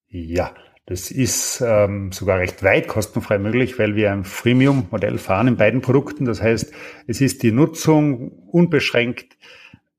Ja, 0.09 0.55
das 0.87 1.11
ist 1.11 1.61
ähm, 1.67 2.13
sogar 2.13 2.39
recht 2.39 2.63
weit 2.63 2.87
kostenfrei 2.87 3.39
möglich, 3.39 3.77
weil 3.77 3.97
wir 3.97 4.13
ein 4.13 4.23
Freemium-Modell 4.23 5.19
fahren 5.19 5.49
in 5.49 5.57
beiden 5.57 5.81
Produkten. 5.81 6.25
Das 6.25 6.41
heißt, 6.41 6.73
es 7.09 7.21
ist 7.21 7.43
die 7.43 7.51
Nutzung 7.51 8.31
unbeschränkt, 8.31 9.37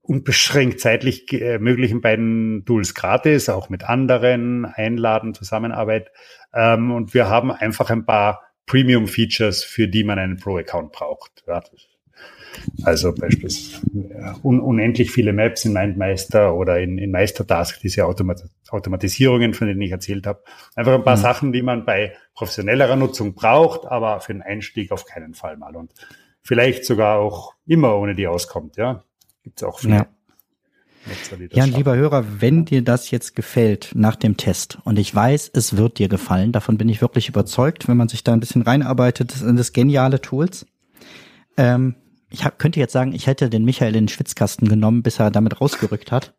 unbeschränkt 0.02 0.80
zeitlich 0.80 1.30
äh, 1.34 1.60
möglich 1.60 1.91
in 1.91 2.00
beiden 2.00 2.63
Tools 2.65 2.95
gratis, 2.95 3.50
auch 3.50 3.67
mit 3.67 3.84
anderen, 3.84 4.63
Einladen, 4.63 5.34
Zusammenarbeit. 5.34 6.10
Ähm, 6.54 6.91
und 6.91 7.13
wir 7.13 7.28
haben 7.28 7.52
einfach 7.52 7.89
ein 7.89 8.06
paar 8.06 8.43
Premium-Features, 8.65 9.65
für 9.65 9.89
die 9.89 10.06
man 10.06 10.19
einen 10.19 10.38
Pro-Account 10.38 10.93
braucht. 10.93 11.43
Ja, 11.47 11.62
also 12.84 13.13
beispielsweise 13.13 13.82
un 14.43 14.60
unendlich 14.60 15.12
viele 15.12 15.34
Maps 15.34 15.65
in 15.65 15.74
MindMeister 15.74 16.56
oder 16.56 16.80
in, 16.80 16.98
in 16.98 17.12
Meistertask, 17.12 17.80
diese 17.82 18.06
Automat 18.06 18.43
Automatisierungen, 18.70 19.54
von 19.54 19.67
denen 19.67 19.82
ich 19.82 19.91
erzählt 19.91 20.28
habe. 20.28 20.43
Einfach 20.76 20.93
ein 20.93 21.04
paar 21.04 21.17
mhm. 21.17 21.22
Sachen, 21.22 21.54
die 21.54 21.62
man 21.62 21.86
bei 21.86 22.13
professionellerer 22.34 22.96
Nutzung 22.96 23.34
braucht, 23.34 23.86
aber 23.86 24.20
für 24.20 24.34
den 24.34 24.41
Einstieg 24.41 24.91
auf 24.91 25.06
keinen 25.06 25.34
Fall 25.34 25.58
mal. 25.58 25.76
Und 25.76 25.93
vielleicht 26.41 26.86
sogar 26.86 27.20
auch 27.20 27.54
immer 27.65 27.98
ohne 27.98 28.15
die 28.15 28.28
auskommt, 28.28 28.78
ja. 28.78 29.04
Gibt's 29.43 29.63
auch 29.63 29.80
viele. 29.80 29.96
Ja. 29.96 30.08
Ja, 31.54 31.63
lieber 31.63 31.96
Hörer, 31.96 32.41
wenn 32.41 32.65
dir 32.65 32.84
das 32.84 33.12
jetzt 33.12 33.34
gefällt 33.36 33.91
nach 33.96 34.17
dem 34.17 34.36
Test 34.36 34.78
und 34.84 35.00
ich 35.00 35.13
weiß, 35.13 35.52
es 35.54 35.78
wird 35.78 36.00
dir 36.00 36.10
gefallen, 36.10 36.52
davon 36.52 36.78
bin 36.78 36.89
ich 36.89 37.02
wirklich 37.02 37.30
überzeugt, 37.30 37.88
wenn 37.88 37.96
man 37.96 38.10
sich 38.10 38.26
da 38.26 38.34
ein 38.34 38.41
bisschen 38.41 38.62
reinarbeitet, 38.62 39.32
das 39.32 39.39
sind 39.39 39.58
das 39.58 39.72
geniale 39.72 40.20
Tools. 40.20 40.65
Ähm, 41.56 41.96
ich 42.38 42.45
hab, 42.45 42.60
könnte 42.60 42.80
jetzt 42.80 42.93
sagen, 42.93 43.13
ich 43.13 43.26
hätte 43.26 43.50
den 43.50 43.65
Michael 43.65 43.95
in 43.95 44.04
den 44.04 44.08
Schwitzkasten 44.10 44.69
genommen, 44.69 45.02
bis 45.02 45.19
er 45.19 45.32
damit 45.32 45.60
rausgerückt 45.60 46.12
hat. 46.12 46.36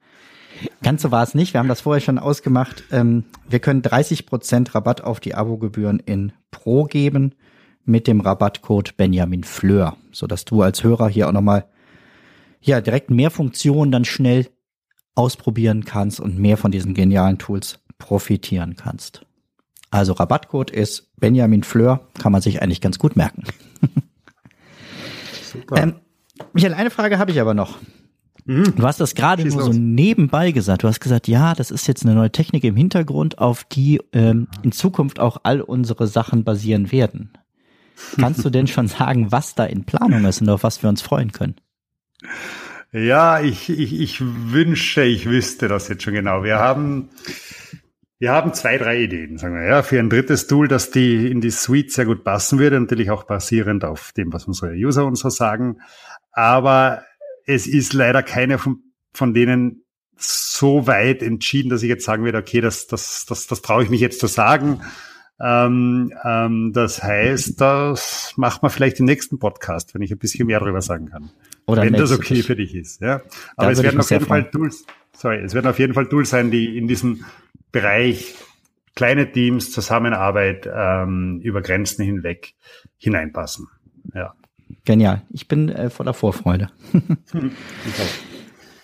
Ganz 0.82 1.02
so 1.02 1.10
war 1.10 1.24
es 1.24 1.34
nicht. 1.34 1.54
Wir 1.54 1.58
haben 1.58 1.68
das 1.68 1.80
vorher 1.80 2.00
schon 2.00 2.20
ausgemacht. 2.20 2.84
Ähm, 2.92 3.24
wir 3.48 3.58
können 3.58 3.82
30 3.82 4.24
Prozent 4.26 4.74
Rabatt 4.76 5.02
auf 5.02 5.18
die 5.18 5.34
Abogebühren 5.34 5.98
in 5.98 6.32
Pro 6.52 6.84
geben 6.84 7.34
mit 7.84 8.06
dem 8.06 8.20
Rabattcode 8.20 8.96
Benjamin 8.96 9.42
Fleur, 9.42 9.96
sodass 10.12 10.44
du 10.44 10.62
als 10.62 10.84
Hörer 10.84 11.08
hier 11.08 11.28
auch 11.28 11.32
nochmal 11.32 11.66
ja, 12.60 12.80
direkt 12.80 13.10
mehr 13.10 13.30
Funktionen 13.30 13.90
dann 13.90 14.04
schnell 14.04 14.46
ausprobieren 15.16 15.84
kannst 15.84 16.20
und 16.20 16.38
mehr 16.38 16.56
von 16.56 16.70
diesen 16.70 16.94
genialen 16.94 17.38
Tools 17.38 17.80
profitieren 17.98 18.76
kannst. 18.76 19.26
Also 19.90 20.12
Rabattcode 20.12 20.70
ist 20.70 21.10
Benjamin 21.16 21.64
Fleur, 21.64 22.06
kann 22.20 22.30
man 22.30 22.42
sich 22.42 22.62
eigentlich 22.62 22.80
ganz 22.80 23.00
gut 23.00 23.16
merken. 23.16 23.42
Super. 25.52 25.76
Ähm, 25.76 25.94
Michael, 26.52 26.74
eine 26.74 26.90
Frage 26.90 27.18
habe 27.18 27.30
ich 27.30 27.40
aber 27.40 27.54
noch. 27.54 27.78
Mhm. 28.44 28.74
Du 28.76 28.82
hast 28.84 29.00
das 29.00 29.14
gerade 29.14 29.44
nur 29.44 29.62
so 29.62 29.72
nebenbei 29.72 30.52
gesagt. 30.52 30.82
Du 30.82 30.88
hast 30.88 31.00
gesagt, 31.00 31.28
ja, 31.28 31.54
das 31.54 31.70
ist 31.70 31.86
jetzt 31.86 32.04
eine 32.04 32.14
neue 32.14 32.32
Technik 32.32 32.64
im 32.64 32.76
Hintergrund, 32.76 33.38
auf 33.38 33.64
die 33.64 34.00
ähm, 34.12 34.48
in 34.62 34.72
Zukunft 34.72 35.20
auch 35.20 35.38
all 35.42 35.60
unsere 35.60 36.06
Sachen 36.06 36.44
basieren 36.44 36.90
werden. 36.92 37.32
Kannst 38.18 38.44
du 38.44 38.50
denn 38.50 38.66
schon 38.66 38.88
sagen, 38.88 39.32
was 39.32 39.54
da 39.54 39.64
in 39.64 39.84
Planung 39.84 40.24
ist 40.24 40.40
und 40.40 40.48
auf 40.48 40.62
was 40.62 40.82
wir 40.82 40.88
uns 40.88 41.02
freuen 41.02 41.32
können? 41.32 41.56
Ja, 42.92 43.40
ich, 43.40 43.68
ich, 43.68 44.00
ich 44.00 44.22
wünsche, 44.22 45.02
ich 45.02 45.26
wüsste 45.26 45.68
das 45.68 45.88
jetzt 45.88 46.02
schon 46.02 46.14
genau. 46.14 46.42
Wir 46.42 46.58
haben 46.58 47.10
wir 48.18 48.32
haben 48.32 48.52
zwei, 48.52 48.78
drei 48.78 49.02
Ideen, 49.02 49.38
sagen 49.38 49.54
wir, 49.54 49.64
ja, 49.64 49.82
für 49.82 49.98
ein 49.98 50.10
drittes 50.10 50.46
Tool, 50.48 50.66
das 50.66 50.90
die 50.90 51.30
in 51.30 51.40
die 51.40 51.50
Suite 51.50 51.92
sehr 51.92 52.04
gut 52.04 52.24
passen 52.24 52.58
würde, 52.58 52.80
natürlich 52.80 53.10
auch 53.10 53.24
basierend 53.24 53.84
auf 53.84 54.12
dem, 54.12 54.32
was 54.32 54.46
unsere 54.46 54.72
User 54.72 55.06
uns 55.06 55.20
so 55.20 55.30
sagen. 55.30 55.80
Aber 56.32 57.04
es 57.46 57.66
ist 57.66 57.92
leider 57.92 58.22
keine 58.22 58.58
von, 58.58 58.82
von 59.14 59.34
denen 59.34 59.84
so 60.16 60.88
weit 60.88 61.22
entschieden, 61.22 61.70
dass 61.70 61.82
ich 61.82 61.88
jetzt 61.88 62.04
sagen 62.04 62.24
würde, 62.24 62.38
okay, 62.38 62.60
das, 62.60 62.88
das, 62.88 63.24
das, 63.26 63.46
das 63.46 63.62
traue 63.62 63.84
ich 63.84 63.90
mich 63.90 64.00
jetzt 64.00 64.18
zu 64.18 64.26
sagen. 64.26 64.80
Ähm, 65.40 66.12
ähm, 66.24 66.72
das 66.72 67.00
heißt, 67.00 67.60
das 67.60 68.32
macht 68.36 68.62
man 68.62 68.72
vielleicht 68.72 68.98
im 68.98 69.06
nächsten 69.06 69.38
Podcast, 69.38 69.94
wenn 69.94 70.02
ich 70.02 70.10
ein 70.10 70.18
bisschen 70.18 70.48
mehr 70.48 70.58
darüber 70.58 70.82
sagen 70.82 71.06
kann. 71.06 71.30
Oder 71.66 71.82
wenn 71.82 71.92
das 71.92 72.10
okay 72.10 72.42
für 72.42 72.56
dich 72.56 72.74
ist. 72.74 73.00
Ja. 73.00 73.20
Aber 73.56 73.70
es 73.70 73.82
werden 73.82 74.00
auf 74.00 74.10
jeden 74.10 74.26
Fall 74.26 74.50
Tools, 74.50 74.84
sorry, 75.18 75.38
es 75.38 75.54
werden 75.54 75.66
auf 75.66 75.78
jeden 75.78 75.94
Fall 75.94 76.08
Tools 76.08 76.30
sein, 76.30 76.50
die 76.50 76.78
in 76.78 76.88
diesem 76.88 77.24
Bereich 77.72 78.34
kleine 78.94 79.30
Teams, 79.30 79.70
Zusammenarbeit 79.70 80.68
ähm, 80.72 81.40
über 81.42 81.60
Grenzen 81.60 82.04
hinweg 82.04 82.54
hineinpassen. 82.96 83.68
Ja. 84.14 84.34
Genial. 84.84 85.22
Ich 85.30 85.48
bin 85.48 85.68
äh, 85.68 85.90
voller 85.90 86.14
Vorfreude. 86.14 86.68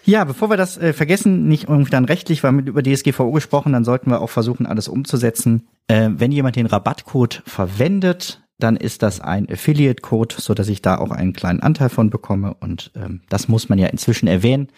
ja, 0.05 0.25
bevor 0.25 0.51
wir 0.51 0.57
das 0.57 0.77
äh, 0.79 0.93
vergessen, 0.93 1.49
nicht 1.49 1.69
irgendwie 1.69 1.91
dann 1.91 2.05
rechtlich, 2.05 2.43
weil 2.43 2.53
wir 2.53 2.67
über 2.67 2.83
DSGVO 2.83 3.33
gesprochen, 3.33 3.73
dann 3.73 3.85
sollten 3.85 4.11
wir 4.11 4.21
auch 4.21 4.31
versuchen, 4.31 4.67
alles 4.67 4.89
umzusetzen. 4.89 5.67
Äh, 5.89 6.11
wenn 6.15 6.33
jemand 6.33 6.57
den 6.57 6.67
Rabattcode 6.67 7.43
verwendet, 7.47 8.44
dann 8.65 8.77
ist 8.77 9.03
das 9.03 9.21
ein 9.21 9.49
Affiliate-Code, 9.49 10.37
so 10.39 10.55
dass 10.55 10.69
ich 10.69 10.81
da 10.81 10.97
auch 10.97 11.11
einen 11.11 11.35
kleinen 11.35 11.61
Anteil 11.61 11.91
von 11.91 12.09
bekomme. 12.09 12.57
Und 12.59 12.91
ähm, 12.97 13.21
das 13.29 13.47
muss 13.47 13.69
man 13.69 13.79
ja 13.79 13.89
inzwischen 13.89 14.27
erwähnen. 14.27 14.69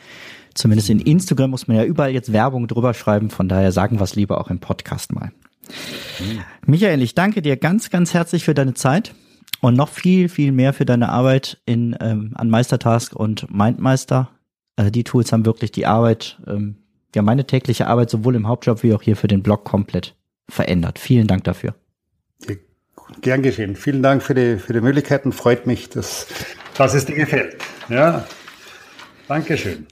Zumindest 0.55 0.90
in 0.90 0.99
Instagram 0.99 1.51
muss 1.51 1.68
man 1.68 1.77
ja 1.77 1.85
überall 1.85 2.11
jetzt 2.11 2.33
Werbung 2.33 2.66
drüber 2.66 2.94
schreiben. 2.94 3.31
Von 3.31 3.49
daher 3.49 3.70
sagen 3.70 3.99
wir 3.99 4.05
es 4.05 4.16
lieber 4.16 4.40
auch 4.40 4.51
im 4.51 4.59
Podcast 4.59 5.14
mal. 5.14 5.31
Mhm. 6.18 6.40
Michael, 6.66 7.01
ich 7.01 7.14
danke 7.14 7.42
dir 7.42 7.57
ganz, 7.57 7.90
ganz 7.90 8.12
herzlich 8.12 8.44
für 8.44 8.55
deine 8.55 8.75
Zeit 8.75 9.14
und 9.61 9.77
noch 9.77 9.88
viel, 9.88 10.29
viel 10.29 10.51
mehr 10.51 10.72
für 10.72 10.85
deine 10.85 11.09
Arbeit 11.11 11.59
in, 11.64 11.96
ähm, 12.01 12.33
an 12.35 12.51
Meistertask 12.51 13.14
und 13.14 13.49
Mindmeister. 13.55 14.31
Also 14.75 14.90
die 14.90 15.05
Tools 15.05 15.31
haben 15.31 15.46
wirklich 15.46 15.70
die 15.70 15.87
Arbeit, 15.87 16.40
ähm, 16.46 16.77
ja, 17.14 17.22
meine 17.22 17.46
tägliche 17.46 17.87
Arbeit 17.87 18.11
sowohl 18.11 18.35
im 18.35 18.49
Hauptjob 18.49 18.83
wie 18.83 18.94
auch 18.94 19.03
hier 19.03 19.16
für 19.16 19.29
den 19.29 19.42
Blog 19.42 19.64
komplett 19.64 20.16
verändert. 20.49 20.99
Vielen 20.99 21.29
Dank 21.29 21.44
dafür. 21.44 21.75
Gern 23.21 23.42
geschehen. 23.42 23.77
Vielen 23.77 24.03
Dank 24.03 24.23
für 24.23 24.35
die, 24.35 24.59
für 24.59 24.73
die 24.73 24.81
Möglichkeiten. 24.81 25.33
Freut 25.33 25.66
mich, 25.66 25.88
dass, 25.90 26.27
dass 26.77 26.95
es 26.95 27.05
dir 27.07 27.16
gefällt. 27.16 27.57
Ja. 27.88 28.25
Dankeschön. 29.29 29.87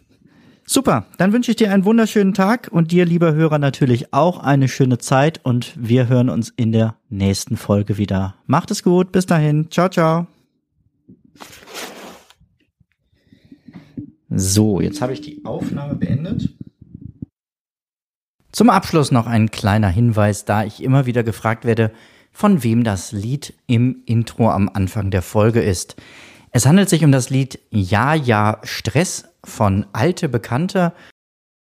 Super, 0.66 1.06
dann 1.18 1.32
wünsche 1.32 1.50
ich 1.50 1.56
dir 1.56 1.70
einen 1.70 1.84
wunderschönen 1.84 2.32
Tag 2.32 2.68
und 2.72 2.90
dir, 2.90 3.04
lieber 3.04 3.34
Hörer, 3.34 3.58
natürlich 3.58 4.14
auch 4.14 4.38
eine 4.38 4.68
schöne 4.68 4.96
Zeit 4.96 5.40
und 5.44 5.74
wir 5.76 6.08
hören 6.08 6.30
uns 6.30 6.52
in 6.56 6.72
der 6.72 6.96
nächsten 7.10 7.58
Folge 7.58 7.98
wieder. 7.98 8.36
Macht 8.46 8.70
es 8.70 8.82
gut, 8.82 9.12
bis 9.12 9.26
dahin, 9.26 9.70
ciao, 9.70 9.90
ciao. 9.90 10.26
So, 14.30 14.80
jetzt 14.80 15.02
habe 15.02 15.12
ich 15.12 15.20
die 15.20 15.44
Aufnahme 15.44 15.96
beendet. 15.96 16.48
Zum 18.50 18.70
Abschluss 18.70 19.10
noch 19.10 19.26
ein 19.26 19.50
kleiner 19.50 19.88
Hinweis, 19.88 20.46
da 20.46 20.64
ich 20.64 20.82
immer 20.82 21.04
wieder 21.04 21.22
gefragt 21.22 21.66
werde, 21.66 21.92
von 22.34 22.62
wem 22.62 22.84
das 22.84 23.12
Lied 23.12 23.54
im 23.66 24.02
Intro 24.04 24.50
am 24.50 24.68
Anfang 24.68 25.10
der 25.10 25.22
Folge 25.22 25.62
ist. 25.62 25.96
Es 26.50 26.66
handelt 26.66 26.90
sich 26.90 27.04
um 27.04 27.12
das 27.12 27.30
Lied 27.30 27.60
Ja, 27.70 28.14
ja, 28.14 28.58
Stress 28.64 29.24
von 29.44 29.86
Alte 29.92 30.28
Bekannte 30.28 30.92